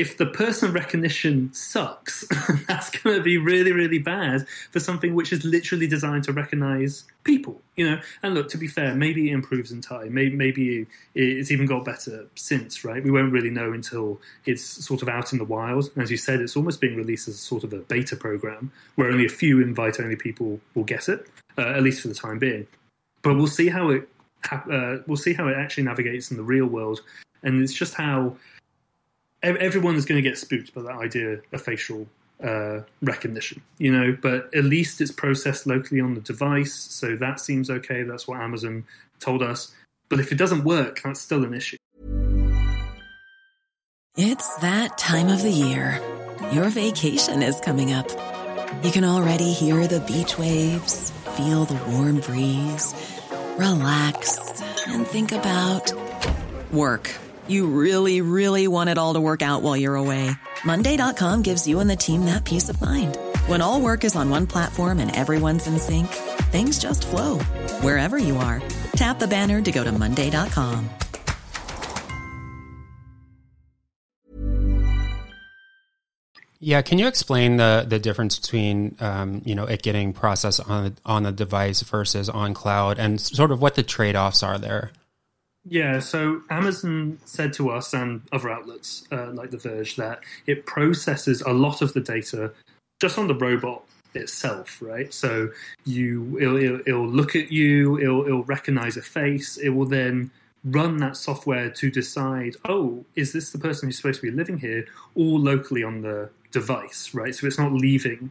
If 0.00 0.16
the 0.16 0.24
person 0.24 0.72
recognition 0.72 1.52
sucks, 1.52 2.26
that's 2.66 2.88
going 2.88 3.16
to 3.16 3.22
be 3.22 3.36
really, 3.36 3.70
really 3.70 3.98
bad 3.98 4.48
for 4.70 4.80
something 4.80 5.14
which 5.14 5.30
is 5.30 5.44
literally 5.44 5.86
designed 5.86 6.24
to 6.24 6.32
recognize 6.32 7.04
people, 7.24 7.60
you 7.76 7.88
know. 7.88 8.00
And 8.22 8.32
look, 8.32 8.48
to 8.48 8.56
be 8.56 8.66
fair, 8.66 8.94
maybe 8.94 9.30
it 9.30 9.34
improves 9.34 9.72
in 9.72 9.82
time. 9.82 10.14
Maybe, 10.14 10.34
maybe 10.34 10.86
it's 11.14 11.50
even 11.50 11.66
got 11.66 11.84
better 11.84 12.26
since, 12.34 12.82
right? 12.82 13.04
We 13.04 13.10
won't 13.10 13.30
really 13.30 13.50
know 13.50 13.74
until 13.74 14.18
it's 14.46 14.64
sort 14.64 15.02
of 15.02 15.10
out 15.10 15.32
in 15.32 15.38
the 15.38 15.44
wild. 15.44 15.90
As 15.96 16.10
you 16.10 16.16
said, 16.16 16.40
it's 16.40 16.56
almost 16.56 16.80
being 16.80 16.96
released 16.96 17.28
as 17.28 17.38
sort 17.38 17.62
of 17.62 17.74
a 17.74 17.80
beta 17.80 18.16
program 18.16 18.72
where 18.94 19.10
only 19.10 19.26
a 19.26 19.30
few 19.30 19.60
invite-only 19.60 20.16
people 20.16 20.60
will 20.74 20.84
get 20.84 21.10
it, 21.10 21.26
uh, 21.58 21.72
at 21.76 21.82
least 21.82 22.00
for 22.00 22.08
the 22.08 22.14
time 22.14 22.38
being. 22.38 22.66
But 23.20 23.34
we'll 23.34 23.48
see 23.48 23.68
how 23.68 23.90
it 23.90 24.08
uh, 24.50 24.98
we'll 25.06 25.18
see 25.18 25.34
how 25.34 25.48
it 25.48 25.56
actually 25.56 25.84
navigates 25.84 26.30
in 26.30 26.38
the 26.38 26.42
real 26.42 26.66
world, 26.66 27.00
and 27.42 27.62
it's 27.62 27.74
just 27.74 27.92
how 27.94 28.36
everyone 29.42 29.96
is 29.96 30.04
going 30.04 30.22
to 30.22 30.28
get 30.28 30.38
spooked 30.38 30.74
by 30.74 30.82
that 30.82 30.96
idea 30.96 31.40
of 31.52 31.62
facial 31.62 32.06
uh, 32.42 32.80
recognition, 33.02 33.62
you 33.78 33.92
know, 33.92 34.16
but 34.20 34.54
at 34.54 34.64
least 34.64 35.00
it's 35.00 35.10
processed 35.10 35.66
locally 35.66 36.00
on 36.00 36.14
the 36.14 36.20
device, 36.20 36.74
so 36.74 37.16
that 37.16 37.40
seems 37.40 37.70
okay. 37.70 38.02
That's 38.02 38.26
what 38.26 38.40
Amazon 38.40 38.84
told 39.18 39.42
us. 39.42 39.72
But 40.08 40.20
if 40.20 40.32
it 40.32 40.36
doesn't 40.36 40.64
work, 40.64 41.00
that's 41.02 41.20
still 41.20 41.44
an 41.44 41.54
issue. 41.54 41.76
It's 44.16 44.56
that 44.56 44.98
time 44.98 45.28
of 45.28 45.42
the 45.42 45.50
year. 45.50 46.00
Your 46.52 46.68
vacation 46.68 47.42
is 47.42 47.60
coming 47.60 47.92
up. 47.92 48.10
You 48.82 48.90
can 48.90 49.04
already 49.04 49.52
hear 49.52 49.86
the 49.86 50.00
beach 50.00 50.38
waves, 50.38 51.10
feel 51.36 51.64
the 51.64 51.80
warm 51.90 52.20
breeze, 52.20 52.94
relax, 53.56 54.38
and 54.88 55.06
think 55.06 55.32
about 55.32 55.92
work. 56.72 57.10
You 57.50 57.66
really, 57.66 58.20
really 58.20 58.68
want 58.68 58.90
it 58.90 58.96
all 58.96 59.14
to 59.14 59.20
work 59.20 59.42
out 59.42 59.62
while 59.62 59.76
you're 59.76 59.96
away. 59.96 60.30
Monday.com 60.64 61.42
gives 61.42 61.66
you 61.66 61.80
and 61.80 61.90
the 61.90 61.96
team 61.96 62.26
that 62.26 62.44
peace 62.44 62.68
of 62.68 62.80
mind. 62.80 63.18
When 63.48 63.60
all 63.60 63.80
work 63.80 64.04
is 64.04 64.14
on 64.14 64.30
one 64.30 64.46
platform 64.46 65.00
and 65.00 65.10
everyone's 65.16 65.66
in 65.66 65.80
sync, 65.80 66.06
things 66.52 66.78
just 66.78 67.04
flow 67.04 67.40
wherever 67.82 68.18
you 68.18 68.36
are. 68.36 68.62
Tap 68.92 69.18
the 69.18 69.26
banner 69.26 69.60
to 69.62 69.72
go 69.72 69.82
to 69.82 69.90
Monday.com. 69.90 70.88
Yeah, 76.60 76.82
can 76.82 76.98
you 76.98 77.08
explain 77.08 77.56
the 77.56 77.84
the 77.88 77.98
difference 77.98 78.38
between 78.38 78.94
um, 79.00 79.40
you 79.46 79.54
know 79.54 79.64
it 79.64 79.82
getting 79.82 80.12
processed 80.12 80.60
on 80.68 80.94
on 81.06 81.22
the 81.22 81.32
device 81.32 81.80
versus 81.80 82.28
on 82.28 82.52
cloud, 82.52 82.98
and 82.98 83.18
sort 83.18 83.50
of 83.50 83.62
what 83.62 83.76
the 83.76 83.82
trade 83.82 84.14
offs 84.14 84.42
are 84.42 84.58
there? 84.58 84.92
Yeah, 85.68 85.98
so 85.98 86.42
Amazon 86.48 87.18
said 87.26 87.52
to 87.54 87.70
us 87.70 87.92
and 87.92 88.22
other 88.32 88.50
outlets 88.50 89.06
uh, 89.12 89.30
like 89.32 89.50
The 89.50 89.58
Verge 89.58 89.96
that 89.96 90.20
it 90.46 90.64
processes 90.66 91.42
a 91.42 91.52
lot 91.52 91.82
of 91.82 91.92
the 91.92 92.00
data 92.00 92.52
just 93.00 93.18
on 93.18 93.28
the 93.28 93.34
robot 93.34 93.84
itself, 94.14 94.80
right? 94.80 95.12
So 95.12 95.50
you 95.84 96.38
it'll, 96.40 96.56
it'll, 96.56 96.80
it'll 96.86 97.08
look 97.08 97.36
at 97.36 97.52
you, 97.52 97.98
it'll, 97.98 98.24
it'll 98.26 98.44
recognize 98.44 98.96
a 98.96 99.02
face, 99.02 99.58
it 99.58 99.68
will 99.70 99.86
then 99.86 100.30
run 100.64 100.96
that 100.98 101.16
software 101.16 101.70
to 101.70 101.90
decide, 101.90 102.56
oh, 102.66 103.04
is 103.14 103.32
this 103.32 103.50
the 103.50 103.58
person 103.58 103.88
who's 103.88 103.96
supposed 103.96 104.20
to 104.20 104.30
be 104.30 104.36
living 104.36 104.58
here, 104.58 104.86
all 105.14 105.38
locally 105.38 105.82
on 105.82 106.02
the 106.02 106.30
device, 106.52 107.14
right? 107.14 107.34
So 107.34 107.46
it's 107.46 107.58
not 107.58 107.72
leaving 107.72 108.30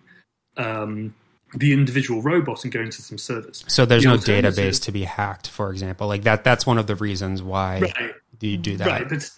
um, 0.57 1.13
the 1.53 1.73
individual 1.73 2.21
robot 2.21 2.63
and 2.63 2.71
going 2.73 2.89
to 2.91 3.01
some 3.01 3.17
servers. 3.17 3.63
So 3.67 3.85
there's 3.85 4.03
The 4.03 4.09
no 4.09 4.17
database 4.17 4.81
to 4.83 4.91
be 4.91 5.03
hacked, 5.03 5.47
for 5.49 5.71
example. 5.71 6.07
Like 6.07 6.23
that 6.23 6.43
that's 6.43 6.65
one 6.65 6.77
of 6.77 6.87
the 6.87 6.95
reasons 6.95 7.41
why 7.41 7.79
Right. 7.79 8.13
you 8.39 8.57
do 8.57 8.77
that. 8.77 8.87
Right, 8.87 9.09
but 9.09 9.29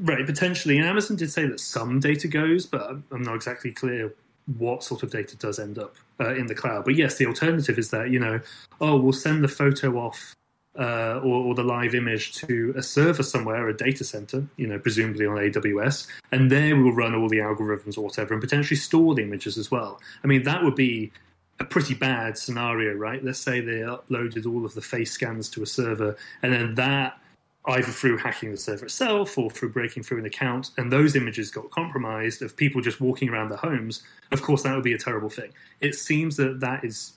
right, 0.00 0.26
potentially. 0.26 0.78
And 0.78 0.86
Amazon 0.86 1.16
did 1.16 1.30
say 1.32 1.46
that 1.46 1.60
some 1.60 2.00
data 2.00 2.28
goes, 2.28 2.66
but 2.66 2.82
I'm- 2.82 3.04
I'm 3.10 3.22
not 3.22 3.34
exactly 3.34 3.70
clear 3.72 4.12
what 4.58 4.84
sort 4.84 5.02
of 5.02 5.10
data 5.10 5.36
does 5.36 5.58
end 5.58 5.78
up 5.78 5.94
uh, 6.20 6.34
in 6.34 6.46
the 6.46 6.54
cloud. 6.54 6.84
But 6.84 6.96
yes, 6.96 7.16
the 7.16 7.26
alternative 7.26 7.78
is 7.78 7.90
that 7.90 8.10
you 8.10 8.18
know, 8.20 8.40
oh, 8.80 8.96
we'll 8.96 9.12
send 9.12 9.42
the 9.42 9.48
photo 9.48 9.96
off. 9.98 10.34
Uh, 10.76 11.20
or, 11.22 11.36
or 11.44 11.54
the 11.54 11.62
live 11.62 11.94
image 11.94 12.32
to 12.32 12.74
a 12.76 12.82
server 12.82 13.22
somewhere, 13.22 13.68
a 13.68 13.76
data 13.76 14.02
center, 14.02 14.44
you 14.56 14.66
know, 14.66 14.76
presumably 14.76 15.24
on 15.24 15.36
AWS, 15.36 16.08
and 16.32 16.50
there 16.50 16.74
we'll 16.74 16.92
run 16.92 17.14
all 17.14 17.28
the 17.28 17.36
algorithms 17.38 17.96
or 17.96 18.00
whatever, 18.00 18.34
and 18.34 18.40
potentially 18.42 18.76
store 18.76 19.14
the 19.14 19.22
images 19.22 19.56
as 19.56 19.70
well. 19.70 20.00
I 20.24 20.26
mean, 20.26 20.42
that 20.42 20.64
would 20.64 20.74
be 20.74 21.12
a 21.60 21.64
pretty 21.64 21.94
bad 21.94 22.36
scenario, 22.36 22.94
right? 22.94 23.24
Let's 23.24 23.38
say 23.38 23.60
they 23.60 23.80
uploaded 23.80 24.46
all 24.46 24.64
of 24.64 24.74
the 24.74 24.82
face 24.82 25.12
scans 25.12 25.48
to 25.50 25.62
a 25.62 25.66
server, 25.66 26.16
and 26.42 26.52
then 26.52 26.74
that 26.74 27.18
either 27.66 27.90
through 27.90 28.18
hacking 28.18 28.50
the 28.50 28.56
server 28.56 28.84
itself 28.84 29.38
or 29.38 29.50
through 29.50 29.70
breaking 29.70 30.02
through 30.02 30.18
an 30.18 30.26
account, 30.26 30.70
and 30.76 30.92
those 30.92 31.16
images 31.16 31.50
got 31.50 31.70
compromised 31.70 32.42
of 32.42 32.56
people 32.56 32.80
just 32.80 33.00
walking 33.00 33.28
around 33.30 33.48
their 33.48 33.58
homes, 33.58 34.02
of 34.32 34.42
course, 34.42 34.62
that 34.62 34.74
would 34.74 34.84
be 34.84 34.92
a 34.92 34.98
terrible 34.98 35.30
thing. 35.30 35.50
It 35.80 35.94
seems 35.94 36.36
that 36.36 36.60
that 36.60 36.84
is 36.84 37.14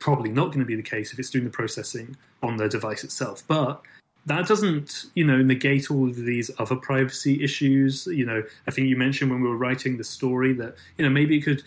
probably 0.00 0.30
not 0.30 0.46
going 0.46 0.58
to 0.58 0.64
be 0.64 0.74
the 0.74 0.82
case 0.82 1.12
if 1.12 1.18
it's 1.18 1.30
doing 1.30 1.44
the 1.44 1.50
processing 1.50 2.16
on 2.42 2.56
the 2.56 2.68
device 2.68 3.04
itself. 3.04 3.44
But 3.46 3.82
that 4.26 4.46
doesn't, 4.46 5.06
you 5.14 5.24
know, 5.24 5.42
negate 5.42 5.90
all 5.90 6.08
of 6.08 6.16
these 6.16 6.50
other 6.58 6.76
privacy 6.76 7.42
issues. 7.42 8.06
You 8.06 8.26
know, 8.26 8.42
I 8.66 8.70
think 8.70 8.88
you 8.88 8.96
mentioned 8.96 9.30
when 9.30 9.42
we 9.42 9.48
were 9.48 9.56
writing 9.56 9.96
the 9.96 10.04
story 10.04 10.52
that, 10.54 10.74
you 10.98 11.04
know, 11.04 11.10
maybe 11.10 11.38
it 11.38 11.42
could, 11.42 11.62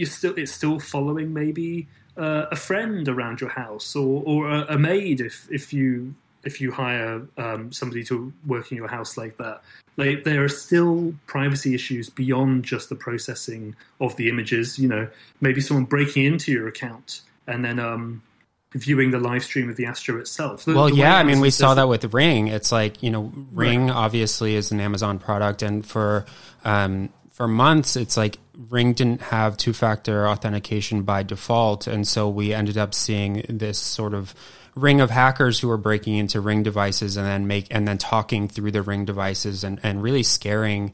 you 0.00 0.06
still, 0.06 0.34
it's 0.38 0.52
still 0.52 0.80
following 0.80 1.34
maybe 1.34 1.86
uh, 2.16 2.46
a 2.50 2.56
friend 2.56 3.06
around 3.06 3.40
your 3.42 3.50
house 3.50 3.94
or, 3.94 4.22
or 4.24 4.50
a, 4.50 4.74
a 4.74 4.78
maid 4.78 5.20
if, 5.20 5.46
if 5.50 5.72
you 5.72 6.14
if 6.42 6.58
you 6.58 6.72
hire 6.72 7.20
um, 7.36 7.70
somebody 7.70 8.02
to 8.02 8.32
work 8.46 8.72
in 8.72 8.78
your 8.78 8.88
house 8.88 9.18
like 9.18 9.36
that. 9.36 9.60
Like 9.98 10.24
there 10.24 10.42
are 10.42 10.48
still 10.48 11.12
privacy 11.26 11.74
issues 11.74 12.08
beyond 12.08 12.64
just 12.64 12.88
the 12.88 12.94
processing 12.94 13.76
of 14.00 14.16
the 14.16 14.30
images. 14.30 14.78
You 14.78 14.88
know, 14.88 15.08
maybe 15.42 15.60
someone 15.60 15.84
breaking 15.84 16.24
into 16.24 16.50
your 16.50 16.66
account 16.66 17.20
and 17.46 17.62
then 17.62 17.78
um, 17.78 18.22
viewing 18.72 19.10
the 19.10 19.18
live 19.18 19.44
stream 19.44 19.68
of 19.68 19.76
the 19.76 19.84
Astro 19.84 20.18
itself. 20.18 20.64
The- 20.64 20.74
Well, 20.74 20.88
the 20.88 20.94
yeah, 20.94 21.18
I 21.18 21.24
mean, 21.24 21.40
we 21.40 21.50
saw 21.50 21.74
that 21.74 21.88
with 21.88 22.14
Ring. 22.14 22.48
It's 22.48 22.72
like 22.72 23.02
you 23.02 23.10
know, 23.10 23.30
Ring 23.52 23.90
obviously 23.90 24.54
is 24.54 24.72
an 24.72 24.80
Amazon 24.80 25.18
product, 25.18 25.60
and 25.60 25.84
for 25.84 26.24
um, 26.64 27.10
for 27.40 27.48
months, 27.48 27.96
it's 27.96 28.18
like 28.18 28.36
Ring 28.68 28.92
didn't 28.92 29.22
have 29.22 29.56
two 29.56 29.72
factor 29.72 30.28
authentication 30.28 31.04
by 31.04 31.22
default, 31.22 31.86
and 31.86 32.06
so 32.06 32.28
we 32.28 32.52
ended 32.52 32.76
up 32.76 32.92
seeing 32.92 33.46
this 33.48 33.78
sort 33.78 34.12
of 34.12 34.34
ring 34.74 35.00
of 35.00 35.08
hackers 35.08 35.58
who 35.58 35.68
were 35.68 35.78
breaking 35.78 36.16
into 36.18 36.38
Ring 36.38 36.62
devices 36.62 37.16
and 37.16 37.26
then 37.26 37.46
make 37.46 37.66
and 37.70 37.88
then 37.88 37.96
talking 37.96 38.46
through 38.46 38.72
the 38.72 38.82
Ring 38.82 39.06
devices 39.06 39.64
and 39.64 39.80
and 39.82 40.02
really 40.02 40.22
scaring 40.22 40.92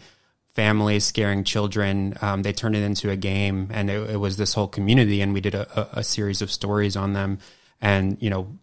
families, 0.55 1.05
scaring 1.05 1.43
children. 1.43 2.15
Um, 2.23 2.45
they 2.45 2.53
turned 2.53 2.77
it 2.77 2.85
into 2.85 3.11
a 3.11 3.17
game, 3.17 3.69
and 3.73 3.91
it, 3.91 4.11
it 4.11 4.17
was 4.19 4.37
this 4.37 4.55
whole 4.55 4.69
community. 4.69 5.23
And 5.23 5.35
we 5.35 5.41
did 5.41 5.57
a, 5.57 5.99
a, 5.99 6.05
series 6.05 6.43
of 6.43 6.53
stories 6.53 6.95
on 6.95 7.13
them, 7.13 7.41
and 7.81 8.19
you 8.21 8.31
know, 8.31 8.57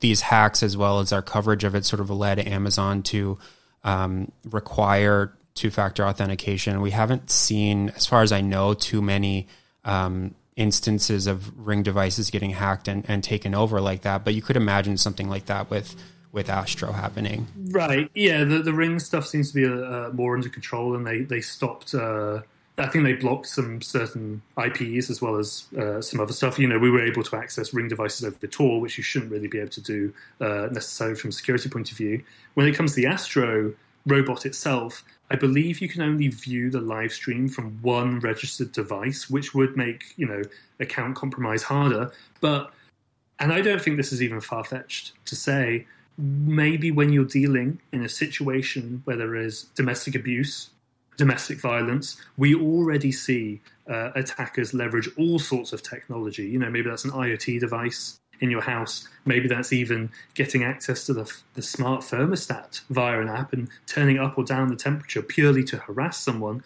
these 0.00 0.20
hacks 0.20 0.62
as 0.62 0.76
well 0.76 1.00
as 1.00 1.10
our 1.14 1.22
coverage 1.22 1.64
of 1.64 1.74
it 1.74 1.86
sort 1.86 2.00
of 2.00 2.10
led 2.10 2.38
Amazon 2.38 3.02
to 3.04 3.38
um, 3.82 4.30
require 4.50 5.32
two-factor 5.58 6.04
authentication. 6.04 6.80
We 6.80 6.92
haven't 6.92 7.30
seen, 7.30 7.90
as 7.90 8.06
far 8.06 8.22
as 8.22 8.32
I 8.32 8.40
know, 8.40 8.74
too 8.74 9.02
many 9.02 9.48
um, 9.84 10.34
instances 10.56 11.26
of 11.26 11.66
Ring 11.66 11.82
devices 11.82 12.30
getting 12.30 12.50
hacked 12.50 12.88
and, 12.88 13.04
and 13.08 13.22
taken 13.22 13.54
over 13.54 13.80
like 13.80 14.02
that. 14.02 14.24
But 14.24 14.34
you 14.34 14.42
could 14.42 14.56
imagine 14.56 14.96
something 14.96 15.28
like 15.28 15.46
that 15.46 15.70
with 15.70 15.96
with 16.30 16.50
Astro 16.50 16.92
happening. 16.92 17.46
Right. 17.70 18.10
Yeah. 18.14 18.44
The 18.44 18.58
the 18.58 18.72
ring 18.72 18.98
stuff 18.98 19.26
seems 19.26 19.52
to 19.52 19.54
be 19.54 19.64
uh, 19.66 20.10
more 20.12 20.36
under 20.36 20.48
control, 20.48 20.94
and 20.94 21.06
they 21.06 21.22
they 21.22 21.40
stopped. 21.40 21.94
Uh, 21.94 22.40
I 22.76 22.86
think 22.86 23.04
they 23.04 23.14
blocked 23.14 23.46
some 23.46 23.82
certain 23.82 24.40
IPs 24.56 25.10
as 25.10 25.20
well 25.20 25.36
as 25.36 25.66
uh, 25.76 26.00
some 26.00 26.20
other 26.20 26.32
stuff. 26.32 26.58
You 26.58 26.68
know, 26.68 26.78
we 26.78 26.90
were 26.90 27.04
able 27.04 27.24
to 27.24 27.36
access 27.36 27.74
ring 27.74 27.88
devices 27.88 28.24
over 28.24 28.36
the 28.38 28.46
Tor, 28.46 28.80
which 28.80 28.96
you 28.96 29.02
shouldn't 29.02 29.32
really 29.32 29.48
be 29.48 29.58
able 29.58 29.70
to 29.70 29.80
do 29.80 30.12
uh, 30.40 30.68
necessarily 30.70 31.16
from 31.16 31.30
a 31.30 31.32
security 31.32 31.68
point 31.68 31.90
of 31.90 31.96
view. 31.96 32.22
When 32.54 32.68
it 32.68 32.76
comes 32.76 32.94
to 32.94 33.00
the 33.00 33.06
Astro 33.06 33.74
robot 34.06 34.46
itself, 34.46 35.02
I 35.30 35.36
believe 35.36 35.80
you 35.80 35.88
can 35.88 36.02
only 36.02 36.28
view 36.28 36.70
the 36.70 36.80
live 36.80 37.12
stream 37.12 37.48
from 37.48 37.78
one 37.82 38.20
registered 38.20 38.72
device, 38.72 39.28
which 39.28 39.54
would 39.54 39.76
make 39.76 40.14
you 40.16 40.26
know 40.26 40.42
account 40.80 41.16
compromise 41.16 41.62
harder. 41.62 42.12
But 42.40 42.72
and 43.38 43.52
I 43.52 43.60
don't 43.60 43.80
think 43.80 43.96
this 43.96 44.12
is 44.12 44.22
even 44.22 44.40
far 44.40 44.64
fetched 44.64 45.12
to 45.26 45.36
say 45.36 45.86
maybe 46.16 46.90
when 46.90 47.12
you're 47.12 47.24
dealing 47.24 47.80
in 47.92 48.02
a 48.02 48.08
situation 48.08 49.02
where 49.04 49.16
there 49.16 49.36
is 49.36 49.64
domestic 49.76 50.16
abuse, 50.16 50.70
domestic 51.16 51.60
violence, 51.60 52.20
we 52.36 52.54
already 52.54 53.12
see 53.12 53.60
uh, 53.88 54.10
attackers 54.16 54.74
leverage 54.74 55.08
all 55.16 55.38
sorts 55.38 55.72
of 55.72 55.82
technology. 55.82 56.48
You 56.48 56.58
know, 56.58 56.70
maybe 56.70 56.90
that's 56.90 57.04
an 57.04 57.12
IoT 57.12 57.60
device 57.60 58.18
in 58.40 58.50
your 58.50 58.60
house. 58.60 59.08
Maybe 59.24 59.48
that's 59.48 59.72
even 59.72 60.10
getting 60.34 60.64
access 60.64 61.04
to 61.06 61.12
the, 61.12 61.32
the 61.54 61.62
smart 61.62 62.02
thermostat 62.02 62.82
via 62.90 63.20
an 63.20 63.28
app 63.28 63.52
and 63.52 63.68
turning 63.86 64.18
up 64.18 64.38
or 64.38 64.44
down 64.44 64.68
the 64.68 64.76
temperature 64.76 65.22
purely 65.22 65.64
to 65.64 65.76
harass 65.78 66.18
someone. 66.18 66.62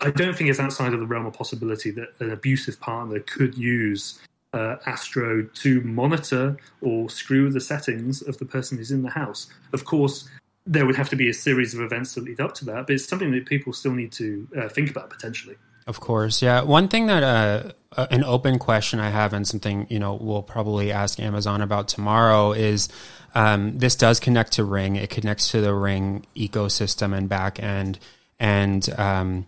I 0.00 0.10
don't 0.10 0.36
think 0.36 0.48
it's 0.48 0.60
outside 0.60 0.94
of 0.94 1.00
the 1.00 1.06
realm 1.06 1.26
of 1.26 1.34
possibility 1.34 1.90
that 1.92 2.08
an 2.20 2.30
abusive 2.30 2.80
partner 2.80 3.20
could 3.20 3.56
use 3.56 4.18
uh, 4.52 4.76
Astro 4.86 5.42
to 5.42 5.80
monitor 5.82 6.56
or 6.80 7.10
screw 7.10 7.50
the 7.50 7.60
settings 7.60 8.22
of 8.22 8.38
the 8.38 8.44
person 8.44 8.78
who's 8.78 8.90
in 8.90 9.02
the 9.02 9.10
house. 9.10 9.48
Of 9.72 9.84
course, 9.84 10.28
there 10.66 10.86
would 10.86 10.96
have 10.96 11.08
to 11.10 11.16
be 11.16 11.28
a 11.28 11.34
series 11.34 11.74
of 11.74 11.80
events 11.80 12.14
that 12.14 12.24
lead 12.24 12.40
up 12.40 12.54
to 12.54 12.64
that, 12.66 12.86
but 12.86 12.94
it's 12.94 13.06
something 13.06 13.30
that 13.32 13.46
people 13.46 13.72
still 13.72 13.92
need 13.92 14.12
to 14.12 14.48
uh, 14.56 14.68
think 14.68 14.90
about 14.90 15.10
potentially. 15.10 15.56
Of 15.86 16.00
course, 16.00 16.42
yeah. 16.42 16.62
One 16.62 16.88
thing 16.88 17.06
that 17.06 17.22
uh, 17.22 17.72
uh, 17.96 18.06
an 18.10 18.22
open 18.24 18.58
question 18.58 19.00
I 19.00 19.10
have, 19.10 19.32
and 19.32 19.46
something 19.46 19.86
you 19.90 19.98
know 19.98 20.14
we'll 20.14 20.42
probably 20.42 20.92
ask 20.92 21.18
Amazon 21.18 21.60
about 21.60 21.88
tomorrow, 21.88 22.52
is 22.52 22.88
um, 23.34 23.78
this 23.78 23.96
does 23.96 24.20
connect 24.20 24.52
to 24.52 24.64
Ring. 24.64 24.96
It 24.96 25.10
connects 25.10 25.50
to 25.52 25.60
the 25.60 25.74
Ring 25.74 26.26
ecosystem 26.36 27.16
and 27.16 27.28
back 27.28 27.60
end, 27.62 27.98
and 28.38 28.88
um, 28.98 29.46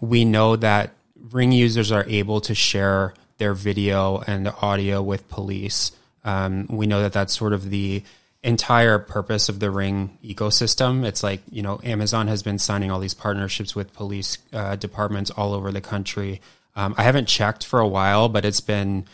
we 0.00 0.24
know 0.24 0.56
that 0.56 0.94
Ring 1.30 1.52
users 1.52 1.92
are 1.92 2.04
able 2.08 2.40
to 2.42 2.54
share 2.54 3.14
their 3.38 3.54
video 3.54 4.18
and 4.26 4.48
audio 4.62 5.02
with 5.02 5.28
police. 5.28 5.92
Um, 6.24 6.66
we 6.68 6.86
know 6.86 7.02
that 7.02 7.12
that's 7.12 7.36
sort 7.36 7.52
of 7.52 7.70
the 7.70 8.02
entire 8.46 8.98
purpose 9.00 9.48
of 9.48 9.58
the 9.58 9.70
ring 9.70 10.16
ecosystem. 10.24 11.04
It's 11.04 11.22
like 11.22 11.42
you 11.50 11.62
know 11.62 11.80
amazon 11.82 12.28
has 12.28 12.42
been 12.42 12.58
signing 12.58 12.90
all 12.90 13.00
these 13.00 13.14
partnerships 13.14 13.74
with 13.74 13.92
police 13.92 14.38
uh, 14.52 14.76
departments 14.76 15.30
all 15.30 15.52
over 15.52 15.72
the 15.72 15.80
country. 15.80 16.40
Um, 16.76 16.94
I 16.96 17.02
haven't 17.02 17.26
checked 17.26 17.66
for 17.66 17.80
a 17.80 17.88
while, 17.88 18.28
but 18.28 18.44
it's 18.44 18.60
been 18.60 19.06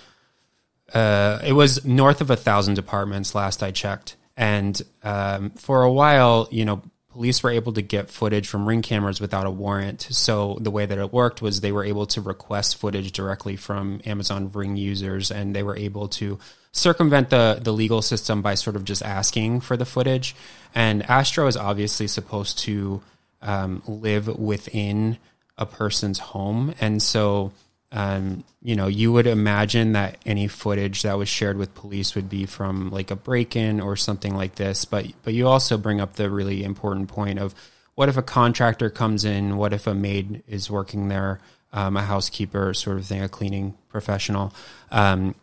uh, 0.93 1.41
it 1.45 1.55
was 1.55 1.85
north 1.85 2.21
of 2.21 2.31
a 2.31 2.37
thousand 2.37 2.75
departments 2.75 3.35
last 3.35 3.63
I 3.63 3.71
checked, 3.71 4.17
and 4.37 4.81
um, 5.03 5.51
for 5.51 5.83
a 5.83 5.91
while, 5.91 6.49
you 6.51 6.67
know, 6.67 6.83
police 7.13 7.43
were 7.43 7.51
able 7.51 7.73
to 7.75 7.83
get 7.83 8.11
footage 8.11 8.49
from 8.49 8.67
ring 8.67 8.83
cameras 8.83 9.21
without 9.21 9.47
a 9.47 9.51
warrant. 9.51 10.09
So 10.11 10.59
the 10.61 10.71
way 10.71 10.87
that 10.87 10.99
it 10.99 11.13
worked 11.13 11.43
was 11.43 11.61
they 11.61 11.73
were 11.73 11.85
able 11.85 12.07
to 12.07 12.21
request 12.21 12.77
footage 12.77 13.13
directly 13.13 13.57
from 13.57 14.01
Amazon 14.07 14.51
Ring 14.53 14.77
users, 14.77 15.31
and 15.31 15.55
they 15.55 15.63
were 15.63 15.77
able 15.77 16.09
to 16.09 16.39
circumvent 16.73 17.31
the 17.31 17.61
the 17.63 17.73
legal 17.73 18.03
system 18.03 18.41
by 18.41 18.55
sort 18.55 18.77
of 18.77 18.85
just 18.85 19.03
asking 19.03 19.61
for 19.61 19.77
the 19.77 19.85
footage. 19.85 20.35
And 20.75 21.09
Astro 21.09 21.47
is 21.47 21.57
obviously 21.57 22.09
supposed 22.09 22.59
to 22.61 23.03
um, 23.43 23.83
live 23.87 24.27
within 24.39 25.19
a 25.59 25.67
person's 25.67 26.19
home, 26.19 26.75
and 26.81 27.03
so 27.03 27.53
um, 27.93 28.43
you 28.63 28.75
know, 28.75 28.87
you 28.87 29.13
would 29.13 29.27
imagine 29.27 29.93
that 29.93 30.17
any 30.25 30.49
footage 30.49 31.03
that 31.03 31.19
was 31.19 31.29
shared 31.29 31.59
with 31.59 31.75
police 31.75 32.15
would 32.15 32.31
be 32.31 32.47
from 32.47 32.91
like 32.91 33.11
a 33.11 33.17
break-in 33.17 33.81
or 33.81 33.97
something 33.97 34.35
like 34.35 34.55
this. 34.55 34.87
But 34.87 35.07
but 35.23 35.35
you 35.35 35.47
also 35.47 35.77
bring 35.77 36.01
up 36.01 36.15
the 36.15 36.31
really 36.31 36.65
important 36.65 37.09
point 37.09 37.39
of 37.39 37.55
what 37.95 38.09
if 38.09 38.17
a 38.17 38.23
contractor 38.23 38.89
comes 38.89 39.25
in? 39.27 39.59
What 39.59 39.75
if 39.75 39.87
a 39.87 39.95
maid 39.95 40.43
is 40.49 40.71
working 40.71 41.09
there, 41.09 41.41
um, 41.73 41.97
a 41.99 42.03
housekeeper 42.03 42.73
sort 42.73 42.97
of 42.97 43.05
thing, 43.05 43.23
a 43.23 43.29
cleaning 43.29 43.77
professional? 43.91 44.55
Um, 44.91 45.35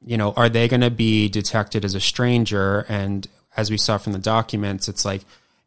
you 0.00 0.16
know, 0.16 0.32
are 0.32 0.48
they 0.48 0.66
going 0.68 0.80
to 0.80 0.90
be 0.90 1.28
detected 1.28 1.84
as 1.84 1.94
a 1.94 2.00
stranger? 2.00 2.86
And 2.88 3.26
as 3.56 3.70
we 3.70 3.76
saw 3.76 3.98
from 3.98 4.14
the 4.14 4.18
documents, 4.18 4.88
it's 4.88 5.04
like 5.04 5.22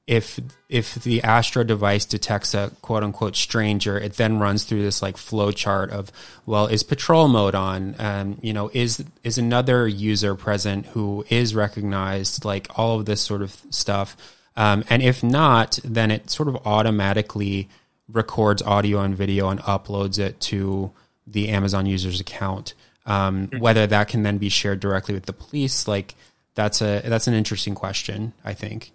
if 0.08 0.40
if 0.68 0.96
the 0.96 1.22
Astro 1.24 1.64
device 1.64 2.06
detects 2.06 2.54
a 2.54 2.72
quote 2.82 3.04
unquote 3.04 3.36
stranger, 3.36 3.98
it 3.98 4.14
then 4.14 4.40
runs 4.40 4.64
through 4.64 4.82
this 4.82 5.02
like 5.02 5.18
flow 5.18 5.52
chart 5.52 5.92
of 5.92 6.12
well, 6.46 6.68
is 6.68 6.84
patrol 6.84 7.28
mode 7.28 7.56
on? 7.56 7.96
Um, 8.00 8.38
you 8.42 8.52
know, 8.54 8.70
is 8.74 9.04
is 9.24 9.38
another 9.38 9.88
user 9.88 10.36
present 10.36 10.88
who 10.88 11.26
is 11.30 11.54
recognized? 11.54 12.44
Like 12.46 12.68
all 12.78 13.00
of 13.00 13.06
this 13.06 13.22
sort 13.22 13.42
of 13.42 13.62
stuff. 13.70 14.18
Um, 14.58 14.84
and 14.90 15.02
if 15.02 15.24
not, 15.24 15.80
then 15.84 16.12
it 16.12 16.30
sort 16.30 16.50
of 16.50 16.56
automatically 16.68 17.70
records 18.10 18.62
audio 18.64 19.00
and 19.02 19.16
video 19.16 19.50
and 19.50 19.62
uploads 19.62 20.20
it 20.20 20.40
to 20.42 20.92
the 21.26 21.50
Amazon 21.50 21.86
user's 21.86 22.20
account. 22.20 22.74
Um, 23.06 23.50
whether 23.60 23.88
that 23.88 24.10
can 24.10 24.24
then 24.24 24.38
be 24.38 24.50
shared 24.50 24.80
directly 24.80 25.14
with 25.14 25.26
the 25.26 25.34
police, 25.34 25.88
like 25.88 26.16
that's 26.56 26.82
a 26.82 27.02
that's 27.06 27.28
an 27.28 27.36
interesting 27.36 27.76
question. 27.76 28.34
I 28.44 28.54
think. 28.54 28.92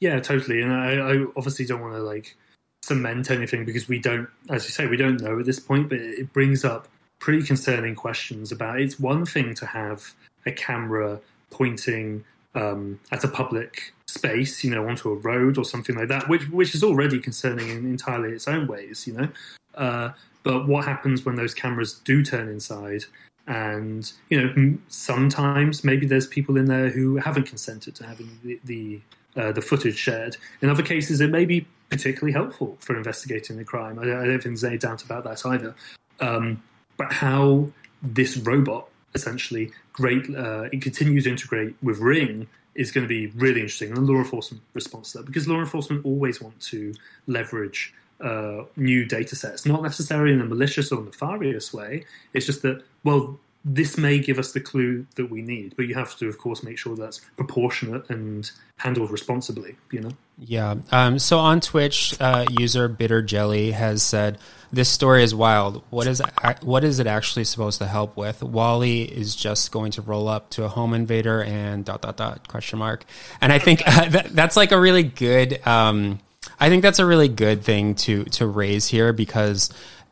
Yeah, 0.00 0.18
totally. 0.20 0.62
And 0.62 0.72
I, 0.72 0.94
I 0.94 1.24
obviously 1.36 1.66
don't 1.66 1.80
want 1.80 1.94
to 1.94 2.02
like 2.02 2.36
cement 2.82 3.30
anything 3.30 3.64
because 3.64 3.88
we 3.88 3.98
don't, 3.98 4.28
as 4.48 4.64
you 4.64 4.70
say, 4.70 4.86
we 4.86 4.96
don't 4.96 5.20
know 5.20 5.38
at 5.38 5.46
this 5.46 5.60
point. 5.60 5.88
But 5.90 5.98
it 5.98 6.32
brings 6.32 6.64
up 6.64 6.88
pretty 7.18 7.42
concerning 7.42 7.94
questions 7.94 8.50
about. 8.50 8.80
It's 8.80 8.98
one 8.98 9.26
thing 9.26 9.54
to 9.54 9.66
have 9.66 10.14
a 10.46 10.52
camera 10.52 11.20
pointing 11.50 12.24
um, 12.54 12.98
at 13.12 13.22
a 13.24 13.28
public 13.28 13.92
space, 14.06 14.64
you 14.64 14.70
know, 14.70 14.88
onto 14.88 15.10
a 15.10 15.14
road 15.14 15.58
or 15.58 15.64
something 15.64 15.96
like 15.96 16.08
that, 16.08 16.28
which 16.28 16.48
which 16.48 16.74
is 16.74 16.82
already 16.82 17.20
concerning 17.20 17.68
in 17.68 17.84
entirely 17.84 18.32
its 18.32 18.48
own 18.48 18.66
ways, 18.66 19.06
you 19.06 19.12
know. 19.12 19.28
Uh, 19.74 20.10
but 20.42 20.66
what 20.66 20.86
happens 20.86 21.24
when 21.24 21.36
those 21.36 21.54
cameras 21.54 21.94
do 22.04 22.24
turn 22.24 22.48
inside? 22.48 23.04
And 23.46 24.10
you 24.30 24.40
know, 24.40 24.78
sometimes 24.88 25.84
maybe 25.84 26.06
there's 26.06 26.26
people 26.26 26.56
in 26.56 26.66
there 26.66 26.88
who 26.88 27.16
haven't 27.16 27.44
consented 27.44 27.94
to 27.96 28.06
having 28.06 28.38
the, 28.42 28.60
the 28.64 29.00
uh, 29.36 29.52
the 29.52 29.62
footage 29.62 29.96
shared. 29.96 30.36
In 30.62 30.68
other 30.68 30.82
cases, 30.82 31.20
it 31.20 31.30
may 31.30 31.44
be 31.44 31.66
particularly 31.88 32.32
helpful 32.32 32.76
for 32.80 32.96
investigating 32.96 33.56
the 33.56 33.64
crime. 33.64 33.98
I, 33.98 34.02
I 34.02 34.26
don't 34.26 34.42
think 34.42 34.42
there's 34.42 34.64
any 34.64 34.78
doubt 34.78 35.02
about 35.04 35.24
that 35.24 35.44
either. 35.46 35.74
Um, 36.20 36.62
but 36.96 37.12
how 37.12 37.68
this 38.02 38.36
robot 38.36 38.88
essentially 39.14 39.72
great 39.92 40.24
uh, 40.34 40.62
it 40.72 40.82
continues 40.82 41.24
to 41.24 41.30
integrate 41.30 41.74
with 41.82 41.98
Ring 41.98 42.46
is 42.74 42.92
going 42.92 43.04
to 43.04 43.08
be 43.08 43.26
really 43.28 43.60
interesting, 43.60 43.88
and 43.88 44.06
the 44.06 44.12
law 44.12 44.18
enforcement 44.18 44.62
response 44.74 45.12
to 45.12 45.18
that 45.18 45.26
because 45.26 45.48
law 45.48 45.58
enforcement 45.58 46.04
always 46.04 46.40
want 46.40 46.58
to 46.60 46.94
leverage 47.26 47.92
uh, 48.20 48.62
new 48.76 49.04
data 49.04 49.34
sets, 49.34 49.66
not 49.66 49.82
necessarily 49.82 50.32
in 50.32 50.40
a 50.40 50.44
malicious 50.44 50.92
or 50.92 51.02
nefarious 51.02 51.72
way. 51.74 52.04
It's 52.32 52.46
just 52.46 52.62
that 52.62 52.82
well, 53.02 53.38
this 53.64 53.98
may 53.98 54.18
give 54.18 54.38
us 54.38 54.52
the 54.52 54.60
clue 54.60 55.06
that 55.16 55.30
we 55.30 55.42
need, 55.42 55.74
but 55.76 55.86
you 55.86 55.94
have 55.94 56.16
to, 56.16 56.28
of 56.28 56.38
course, 56.38 56.62
make 56.62 56.78
sure 56.78 56.96
that's 56.96 57.20
proportionate 57.36 58.08
and 58.08 58.50
handled 58.78 59.10
responsibly. 59.10 59.76
You 59.90 60.00
know. 60.00 60.10
Yeah. 60.38 60.76
Um, 60.90 61.18
so 61.18 61.38
on 61.38 61.60
Twitch, 61.60 62.18
uh, 62.20 62.46
user 62.58 62.88
Bitter 62.88 63.20
Jelly 63.20 63.72
has 63.72 64.02
said, 64.02 64.38
"This 64.72 64.88
story 64.88 65.22
is 65.22 65.34
wild. 65.34 65.82
What 65.90 66.06
is 66.06 66.22
what 66.62 66.84
is 66.84 66.98
it 66.98 67.06
actually 67.06 67.44
supposed 67.44 67.78
to 67.78 67.86
help 67.86 68.16
with? 68.16 68.42
WALL-E 68.42 69.02
is 69.02 69.36
just 69.36 69.70
going 69.70 69.92
to 69.92 70.02
roll 70.02 70.28
up 70.28 70.48
to 70.50 70.64
a 70.64 70.68
home 70.68 70.94
invader 70.94 71.42
and 71.42 71.84
dot 71.84 72.00
dot 72.00 72.16
dot 72.16 72.48
question 72.48 72.78
mark." 72.78 73.04
And 73.42 73.52
I 73.52 73.58
think 73.58 73.82
uh, 73.86 74.08
that, 74.08 74.34
that's 74.34 74.56
like 74.56 74.72
a 74.72 74.80
really 74.80 75.02
good. 75.02 75.66
Um, 75.66 76.20
I 76.58 76.70
think 76.70 76.82
that's 76.82 76.98
a 76.98 77.06
really 77.06 77.28
good 77.28 77.62
thing 77.62 77.94
to 77.96 78.24
to 78.24 78.46
raise 78.46 78.86
here 78.86 79.12
because. 79.12 79.70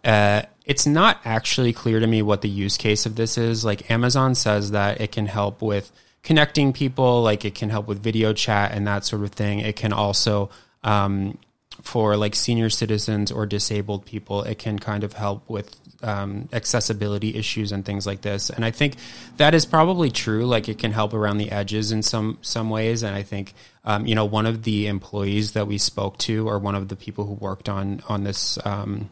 Uh, 0.09 0.41
it's 0.65 0.87
not 0.87 1.21
actually 1.27 1.75
clear 1.75 2.01
to 2.01 2.07
me 2.07 2.23
what 2.23 2.41
the 2.41 2.49
use 2.49 2.79
case 2.79 3.05
of 3.05 3.15
this 3.15 3.37
is. 3.37 3.63
Like 3.63 3.91
Amazon 3.91 4.35
says 4.35 4.71
that 4.71 5.03
it 5.03 5.13
can 5.13 5.27
help 5.27 5.61
with 5.61 5.93
connecting 6.23 6.73
people, 6.73 7.23
like 7.23 7.45
it 7.45 7.55
can 7.55 7.69
help 7.69 7.87
with 7.87 8.03
video 8.03 8.33
chat 8.33 8.73
and 8.73 8.87
that 8.87 9.05
sort 9.05 9.23
of 9.23 9.33
thing. 9.33 9.59
It 9.61 9.77
can 9.77 9.93
also, 9.93 10.49
um, 10.83 11.37
for 11.83 12.17
like 12.17 12.35
senior 12.35 12.71
citizens 12.71 13.31
or 13.31 13.45
disabled 13.45 14.07
people, 14.07 14.45
it 14.45 14.59
can 14.59 14.79
kind 14.79 15.05
of 15.05 15.13
help 15.13 15.47
with 15.47 15.77
um, 16.03 16.49
accessibility 16.55 17.35
issues 17.35 17.71
and 17.71 17.85
things 17.85 18.07
like 18.07 18.23
this. 18.23 18.49
And 18.49 18.65
I 18.65 18.71
think 18.71 18.97
that 19.37 19.53
is 19.53 19.67
probably 19.67 20.11
true. 20.11 20.47
Like 20.47 20.71
it 20.71 20.79
can 20.79 20.93
help 20.93 21.13
around 21.13 21.37
the 21.37 21.51
edges 21.51 21.93
in 21.93 22.03
some 22.03 22.39
some 22.41 22.71
ways. 22.71 23.03
And 23.03 23.15
I 23.15 23.23
think 23.23 23.53
um, 23.85 24.07
you 24.07 24.15
know 24.15 24.25
one 24.25 24.47
of 24.47 24.63
the 24.63 24.87
employees 24.87 25.53
that 25.53 25.67
we 25.67 25.77
spoke 25.77 26.17
to, 26.19 26.49
or 26.49 26.59
one 26.59 26.75
of 26.75 26.89
the 26.89 26.97
people 26.97 27.27
who 27.27 27.35
worked 27.35 27.69
on 27.69 28.01
on 28.09 28.25
this 28.25 28.59
um, 28.65 29.11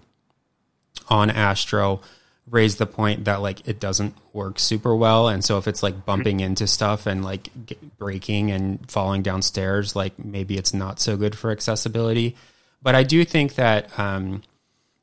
on 1.09 1.31
Astro 1.31 2.01
raised 2.49 2.79
the 2.79 2.87
point 2.87 3.25
that 3.25 3.43
like 3.43 3.67
it 3.67 3.81
doesn't 3.81 4.15
work 4.33 4.59
super 4.59 4.95
well. 4.95 5.29
And 5.29 5.45
so 5.45 5.59
if 5.59 5.67
it's 5.67 5.83
like 5.83 6.05
bumping 6.05 6.41
into 6.41 6.67
stuff 6.67 7.07
and 7.07 7.25
like 7.25 7.51
breaking 7.99 8.51
and 8.51 8.89
falling 8.91 9.23
downstairs 9.23 9.97
like 9.97 10.19
maybe 10.19 10.57
it's 10.57 10.73
not 10.73 11.01
so 11.01 11.17
good 11.17 11.37
for 11.37 11.51
accessibility. 11.51 12.37
But 12.83 12.95
i 12.95 13.03
do 13.03 13.25
think 13.25 13.57
that 13.57 13.99
um, 13.99 14.43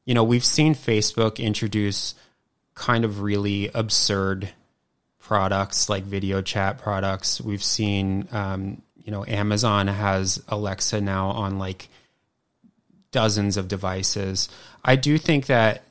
you 0.05 0.13
know 0.13 0.23
we've 0.23 0.45
seen 0.45 0.73
facebook 0.73 1.37
introduce 1.37 2.15
kind 2.75 3.03
of 3.03 3.21
really 3.21 3.69
absurd 3.73 4.49
products 5.19 5.89
like 5.89 6.03
video 6.03 6.41
chat 6.41 6.77
products. 6.77 7.39
We've 7.41 7.63
seen 7.63 8.27
um, 8.31 8.81
you 9.03 9.11
know 9.11 9.25
amazon 9.25 9.87
has 9.87 10.41
alexa 10.47 11.01
now 11.01 11.29
on 11.29 11.59
like 11.59 11.89
dozens 13.13 13.55
of 13.55 13.69
devices 13.69 14.49
i 14.83 14.95
do 14.95 15.17
think 15.17 15.45
that 15.45 15.83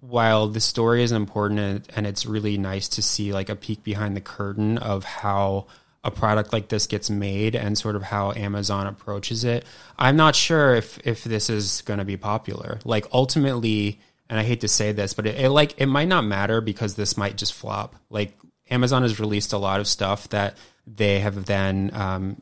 while 0.00 0.48
the 0.48 0.60
story 0.60 1.02
is 1.02 1.12
important 1.12 1.88
and 1.96 2.06
it's 2.06 2.26
really 2.26 2.58
nice 2.58 2.88
to 2.88 3.02
see 3.02 3.32
like 3.32 3.48
a 3.48 3.56
peek 3.56 3.82
behind 3.82 4.14
the 4.14 4.20
curtain 4.20 4.78
of 4.78 5.04
how 5.04 5.66
a 6.04 6.10
product 6.10 6.52
like 6.52 6.68
this 6.68 6.86
gets 6.86 7.10
made 7.10 7.56
and 7.56 7.76
sort 7.76 7.96
of 7.96 8.02
how 8.04 8.32
Amazon 8.32 8.86
approaches 8.86 9.42
it, 9.42 9.64
I'm 9.98 10.16
not 10.16 10.36
sure 10.36 10.76
if 10.76 10.98
if 11.04 11.24
this 11.24 11.50
is 11.50 11.82
going 11.82 11.98
to 11.98 12.04
be 12.04 12.16
popular. 12.16 12.78
Like 12.84 13.06
ultimately, 13.12 14.00
and 14.30 14.38
I 14.38 14.44
hate 14.44 14.60
to 14.60 14.68
say 14.68 14.92
this, 14.92 15.14
but 15.14 15.26
it, 15.26 15.40
it 15.40 15.50
like 15.50 15.74
it 15.78 15.86
might 15.86 16.08
not 16.08 16.24
matter 16.24 16.60
because 16.60 16.94
this 16.94 17.16
might 17.16 17.36
just 17.36 17.52
flop. 17.52 17.96
Like 18.08 18.38
Amazon 18.70 19.02
has 19.02 19.18
released 19.18 19.52
a 19.52 19.58
lot 19.58 19.80
of 19.80 19.88
stuff 19.88 20.28
that 20.28 20.56
they 20.86 21.18
have 21.18 21.46
then 21.46 21.90
um, 21.92 22.40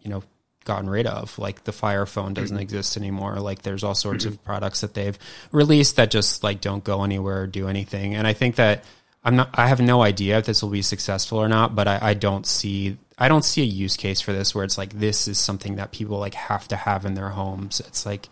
you 0.00 0.08
know 0.08 0.22
gotten 0.64 0.88
rid 0.88 1.06
of. 1.06 1.38
Like 1.38 1.64
the 1.64 1.72
Fire 1.72 2.06
phone 2.06 2.34
doesn't 2.34 2.56
mm-hmm. 2.56 2.62
exist 2.62 2.96
anymore. 2.96 3.36
Like 3.36 3.62
there's 3.62 3.84
all 3.84 3.94
sorts 3.94 4.24
mm-hmm. 4.24 4.34
of 4.34 4.44
products 4.44 4.80
that 4.80 4.94
they've 4.94 5.18
released 5.50 5.96
that 5.96 6.10
just 6.10 6.42
like 6.42 6.60
don't 6.60 6.84
go 6.84 7.04
anywhere 7.04 7.42
or 7.42 7.46
do 7.46 7.68
anything. 7.68 8.14
And 8.14 8.26
I 8.26 8.32
think 8.32 8.56
that 8.56 8.84
I'm 9.24 9.36
not. 9.36 9.50
I 9.54 9.68
have 9.68 9.80
no 9.80 10.02
idea 10.02 10.38
if 10.38 10.46
this 10.46 10.62
will 10.62 10.70
be 10.70 10.82
successful 10.82 11.38
or 11.38 11.48
not. 11.48 11.74
But 11.74 11.88
I, 11.88 11.98
I 12.02 12.14
don't 12.14 12.46
see. 12.46 12.96
I 13.18 13.28
don't 13.28 13.44
see 13.44 13.62
a 13.62 13.66
use 13.66 13.96
case 13.96 14.20
for 14.20 14.32
this 14.32 14.54
where 14.54 14.64
it's 14.64 14.78
like 14.78 14.98
this 14.98 15.28
is 15.28 15.38
something 15.38 15.76
that 15.76 15.92
people 15.92 16.18
like 16.18 16.34
have 16.34 16.66
to 16.68 16.76
have 16.76 17.04
in 17.04 17.14
their 17.14 17.28
homes. 17.30 17.80
It's 17.80 18.04
like 18.04 18.28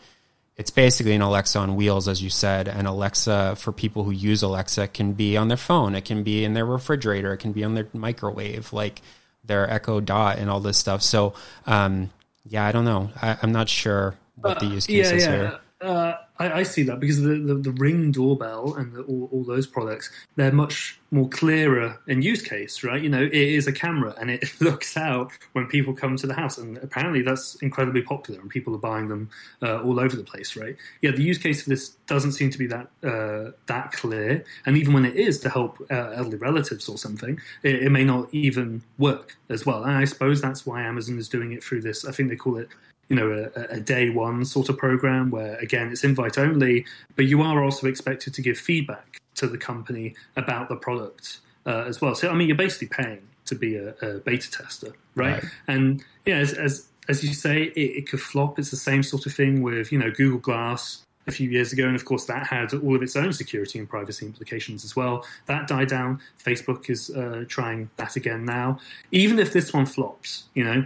it's 0.61 0.71
basically 0.71 1.15
an 1.15 1.23
Alexa 1.23 1.59
on 1.59 1.75
wheels, 1.75 2.07
as 2.07 2.23
you 2.23 2.29
said. 2.29 2.69
And 2.69 2.87
Alexa, 2.87 3.57
for 3.57 3.73
people 3.73 4.05
who 4.05 4.11
use 4.11 4.43
Alexa, 4.43 4.89
can 4.89 5.15
be 5.15 5.37
on 5.39 5.49
their 5.49 5.57
phone. 5.57 5.95
It 5.95 6.05
can 6.05 6.23
be 6.23 6.45
in 6.45 6.53
their 6.53 6.67
refrigerator. 6.67 7.33
It 7.33 7.39
can 7.39 7.53
be 7.53 7.65
on 7.65 7.75
their 7.75 7.87
microwave, 7.95 8.71
like 8.71 9.01
their 9.43 9.71
Echo 9.71 10.01
Dot 10.01 10.39
and 10.39 10.51
all 10.51 10.61
this 10.61 10.77
stuff. 10.77 11.03
So, 11.03 11.33
um, 11.67 12.11
yeah, 12.51 12.67
I 12.67 12.73
don't 12.73 12.85
know. 12.85 13.11
I, 13.23 13.39
am 13.43 13.53
not 13.53 13.69
sure 13.69 14.17
what 14.35 14.59
the 14.59 14.67
use 14.67 14.87
case 14.87 15.11
uh, 15.11 15.15
is 15.15 15.25
yeah, 15.25 15.31
here. 15.31 15.61
Uh, 15.81 16.15
I, 16.41 16.61
I, 16.61 16.63
see 16.63 16.83
that 16.85 16.99
because 16.99 17.21
the, 17.21 17.39
the, 17.39 17.55
the 17.55 17.73
Ring 17.73 18.11
doorbell 18.13 18.75
and 18.75 18.95
the, 18.95 19.03
all, 19.03 19.29
all, 19.31 19.45
those 19.45 19.67
products, 19.67 20.11
they're 20.37 20.51
much 20.51 20.99
more 21.11 21.29
clearer 21.29 22.01
in 22.07 22.23
use 22.23 22.41
case, 22.41 22.83
right? 22.83 23.03
You 23.03 23.11
know, 23.11 23.23
it 23.23 23.35
is 23.35 23.67
a 23.67 23.73
camera 23.73 24.15
and 24.19 24.31
it 24.31 24.49
looks 24.61 24.97
out 24.97 25.33
when 25.53 25.67
people 25.67 25.93
come 25.93 26.17
to 26.17 26.27
the 26.27 26.33
house. 26.33 26.57
And 26.57 26.79
apparently 26.79 27.21
that's 27.21 27.57
incredibly 27.57 28.01
popular 28.01 28.41
and 28.41 28.49
people 28.49 28.75
are 28.75 28.79
buying 28.79 29.09
them 29.09 29.29
uh, 29.63 29.83
all 29.83 30.01
over 30.01 30.17
the 30.17 30.25
place, 30.25 30.57
right? 30.57 30.77
Yeah, 31.03 31.11
the 31.11 31.23
use 31.23 31.37
case 31.37 31.63
for 31.63 31.69
this 31.69 31.91
doesn't 32.07 32.33
seem 32.33 32.51
to 32.51 32.59
be 32.59 32.67
that 32.69 32.89
uh, 33.05 33.53
that 33.67 33.93
clear. 33.93 34.43
And 34.65 34.79
even 34.79 34.95
when 34.95 35.05
it 35.05 35.17
is 35.17 35.41
to 35.41 35.51
help 35.51 35.79
uh, 35.91 36.13
elderly 36.15 36.39
relatives 36.39 36.89
or 36.89 36.97
something, 36.97 37.39
it, 37.63 37.83
it 37.83 37.91
may 37.91 38.05
not 38.05 38.33
even 38.33 38.83
work 38.97 39.37
as 39.51 39.67
well. 39.67 39.85
And 39.85 39.93
I 39.93 40.07
suppose 40.07 40.41
that's 40.41 40.65
why 40.65 40.83
Amazon 40.83 41.19
is 41.19 41.29
doing 41.29 41.53
it 41.53 41.63
through 41.63 41.83
this. 41.83 42.07
I 42.07 42.13
think 42.13 42.31
they 42.31 42.37
call 42.37 42.57
it 42.57 42.69
you 43.11 43.17
know 43.17 43.51
a, 43.55 43.75
a, 43.75 43.81
day 43.81 44.09
one 44.09 44.45
sort 44.45 44.69
of 44.69 44.79
program 44.79 45.31
where 45.31 45.57
again 45.57 45.91
it's 45.91 46.05
invite 46.05 46.39
only, 46.39 46.87
but 47.17 47.27
you 47.27 47.43
are 47.43 47.63
also 47.63 47.87
expected 47.89 48.33
to 48.35 48.41
give 48.41 48.57
feedback 48.57 49.21
to 49.35 49.47
the 49.47 49.59
company 49.59 50.15
about 50.37 50.69
the 50.69 50.77
product 50.77 51.41
uh, 51.67 51.85
as 51.87 52.01
well. 52.01 52.15
So 52.15 52.31
I 52.31 52.35
mean, 52.35 52.49
you're 52.49 52.57
basically 52.57 52.89
paying 52.89 53.21
to 53.47 53.55
be 53.57 53.77
a, 53.77 53.91
a 54.01 54.19
beta 54.21 54.51
tester, 54.51 54.95
right? 55.17 55.43
right? 55.43 55.45
And 55.67 56.03
yeah, 56.25 56.37
as, 56.37 56.55
as 56.55 56.87
as 57.09 57.25
you 57.25 57.35
say, 57.35 57.65
it, 57.65 57.79
it 57.79 58.09
could 58.09 58.21
flop. 58.21 58.59
It's 58.59 58.71
the 58.71 58.77
same 58.77 59.03
sort 59.03 59.27
of 59.27 59.35
thing 59.35 59.61
with 59.63 59.91
you 59.93 59.99
know 59.99 60.13
Google 60.13 60.39
Glass 60.39 61.05
a 61.27 61.33
few 61.33 61.51
years 61.51 61.73
ago, 61.73 61.87
and 61.87 61.97
of 61.97 62.05
course 62.05 62.27
that 62.27 62.47
had 62.47 62.73
all 62.73 62.95
of 62.95 63.03
its 63.03 63.17
own 63.17 63.33
security 63.33 63.81
and 63.81 63.89
privacy 63.89 64.25
implications 64.25 64.85
as 64.85 64.95
well. 64.95 65.27
That 65.47 65.67
died 65.67 65.89
down. 65.89 66.21
Facebook 66.43 66.89
is 66.89 67.11
uh, 67.11 67.45
trying 67.49 67.91
that 67.97 68.15
again 68.15 68.45
now. 68.45 68.79
Even 69.11 69.41
if 69.41 69.53
this 69.53 69.73
one 69.73 69.87
flops, 69.87 70.45
you 70.55 70.63
know, 70.65 70.85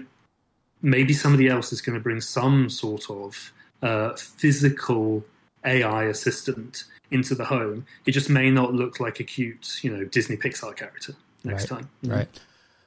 maybe 0.85 1.15
somebody 1.15 1.49
else 1.49 1.73
is 1.73 1.81
going 1.81 1.99
to 1.99 2.03
bring 2.03 2.21
some 2.21 2.69
sort 2.69 3.11
of 3.11 3.53
uh, 3.83 4.15
physical 4.17 5.25
AI 5.65 6.05
assistant 6.05 6.85
into 7.11 7.35
the 7.35 7.45
home. 7.45 7.87
It 8.07 8.13
just 8.13 8.29
may 8.29 8.51
not 8.51 8.75
look 8.75 9.01
like 9.01 9.19
a 9.19 9.25
cute, 9.25 9.79
you 9.83 9.97
know, 9.97 10.05
Disney 10.05 10.37
Pixar 10.37 10.77
character 10.77 11.15
next 11.43 11.71
right. 11.71 11.81
time. 11.81 11.91
Right. 12.05 12.29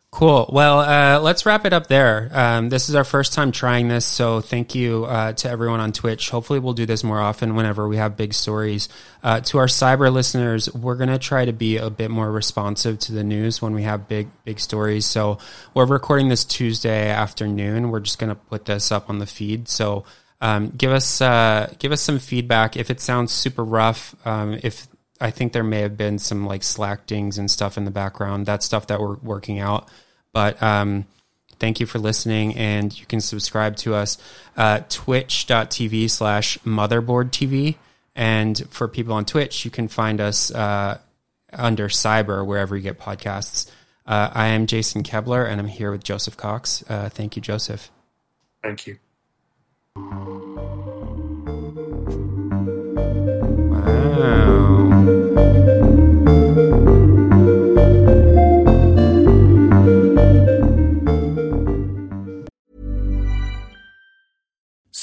Cool. 0.09 0.49
Well, 0.53 0.79
uh, 0.79 1.19
let's 1.19 1.45
wrap 1.45 1.65
it 1.65 1.73
up 1.73 1.87
there. 1.87 2.29
Um, 2.31 2.69
this 2.69 2.87
is 2.87 2.95
our 2.95 3.03
first 3.03 3.33
time 3.33 3.51
trying 3.51 3.89
this, 3.89 4.05
so 4.05 4.39
thank 4.39 4.73
you 4.73 5.03
uh, 5.03 5.33
to 5.33 5.49
everyone 5.49 5.81
on 5.81 5.91
Twitch. 5.91 6.29
Hopefully, 6.29 6.59
we'll 6.59 6.73
do 6.73 6.85
this 6.85 7.03
more 7.03 7.19
often 7.19 7.55
whenever 7.55 7.87
we 7.89 7.97
have 7.97 8.15
big 8.15 8.33
stories. 8.33 8.87
Uh, 9.21 9.41
to 9.41 9.57
our 9.57 9.65
cyber 9.65 10.11
listeners, 10.11 10.73
we're 10.73 10.95
going 10.95 11.09
to 11.09 11.19
try 11.19 11.43
to 11.43 11.51
be 11.51 11.75
a 11.75 11.89
bit 11.89 12.09
more 12.09 12.31
responsive 12.31 12.97
to 12.99 13.11
the 13.11 13.23
news 13.23 13.61
when 13.61 13.73
we 13.73 13.83
have 13.83 14.07
big, 14.07 14.29
big 14.45 14.61
stories. 14.61 15.05
So, 15.05 15.39
we're 15.73 15.85
recording 15.85 16.29
this 16.29 16.45
Tuesday 16.45 17.09
afternoon. 17.09 17.91
We're 17.91 17.99
just 17.99 18.17
going 18.17 18.29
to 18.29 18.35
put 18.35 18.63
this 18.63 18.93
up 18.93 19.09
on 19.09 19.19
the 19.19 19.27
feed. 19.27 19.67
So, 19.67 20.05
um, 20.39 20.69
give 20.69 20.91
us 20.91 21.19
uh, 21.19 21.73
give 21.79 21.91
us 21.91 22.01
some 22.01 22.19
feedback 22.19 22.77
if 22.77 22.89
it 22.89 23.01
sounds 23.01 23.33
super 23.33 23.63
rough. 23.63 24.15
Um, 24.25 24.57
if 24.63 24.87
I 25.19 25.31
think 25.31 25.53
there 25.53 25.63
may 25.63 25.81
have 25.81 25.97
been 25.97 26.19
some 26.19 26.45
like 26.45 26.63
slack 26.63 27.07
dings 27.07 27.37
and 27.37 27.49
stuff 27.49 27.77
in 27.77 27.85
the 27.85 27.91
background. 27.91 28.45
That's 28.45 28.65
stuff 28.65 28.87
that 28.87 28.99
we're 28.99 29.15
working 29.15 29.59
out. 29.59 29.89
But 30.33 30.61
um, 30.61 31.05
thank 31.59 31.79
you 31.79 31.85
for 31.85 31.99
listening, 31.99 32.55
and 32.55 32.97
you 32.97 33.05
can 33.05 33.21
subscribe 33.21 33.75
to 33.77 33.95
us 33.95 34.17
uh, 34.55 34.81
twitch.tv 34.89 36.09
slash 36.09 36.57
motherboard 36.59 37.31
TV. 37.31 37.75
And 38.15 38.67
for 38.69 38.87
people 38.87 39.13
on 39.13 39.25
Twitch, 39.25 39.63
you 39.63 39.71
can 39.71 39.87
find 39.87 40.19
us 40.19 40.51
uh, 40.51 40.97
under 41.53 41.87
cyber 41.87 42.45
wherever 42.45 42.75
you 42.75 42.83
get 42.83 42.99
podcasts. 42.99 43.69
Uh, 44.05 44.31
I 44.33 44.47
am 44.47 44.67
Jason 44.67 45.03
Koebler, 45.03 45.47
and 45.47 45.59
I'm 45.59 45.67
here 45.67 45.91
with 45.91 46.03
Joseph 46.03 46.37
Cox. 46.37 46.83
Uh, 46.89 47.09
thank 47.09 47.35
you, 47.35 47.41
Joseph. 47.41 47.91
Thank 48.63 48.87
you. 48.87 48.97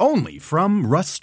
Only 0.00 0.38
from 0.40 0.86
Rust 0.86 1.22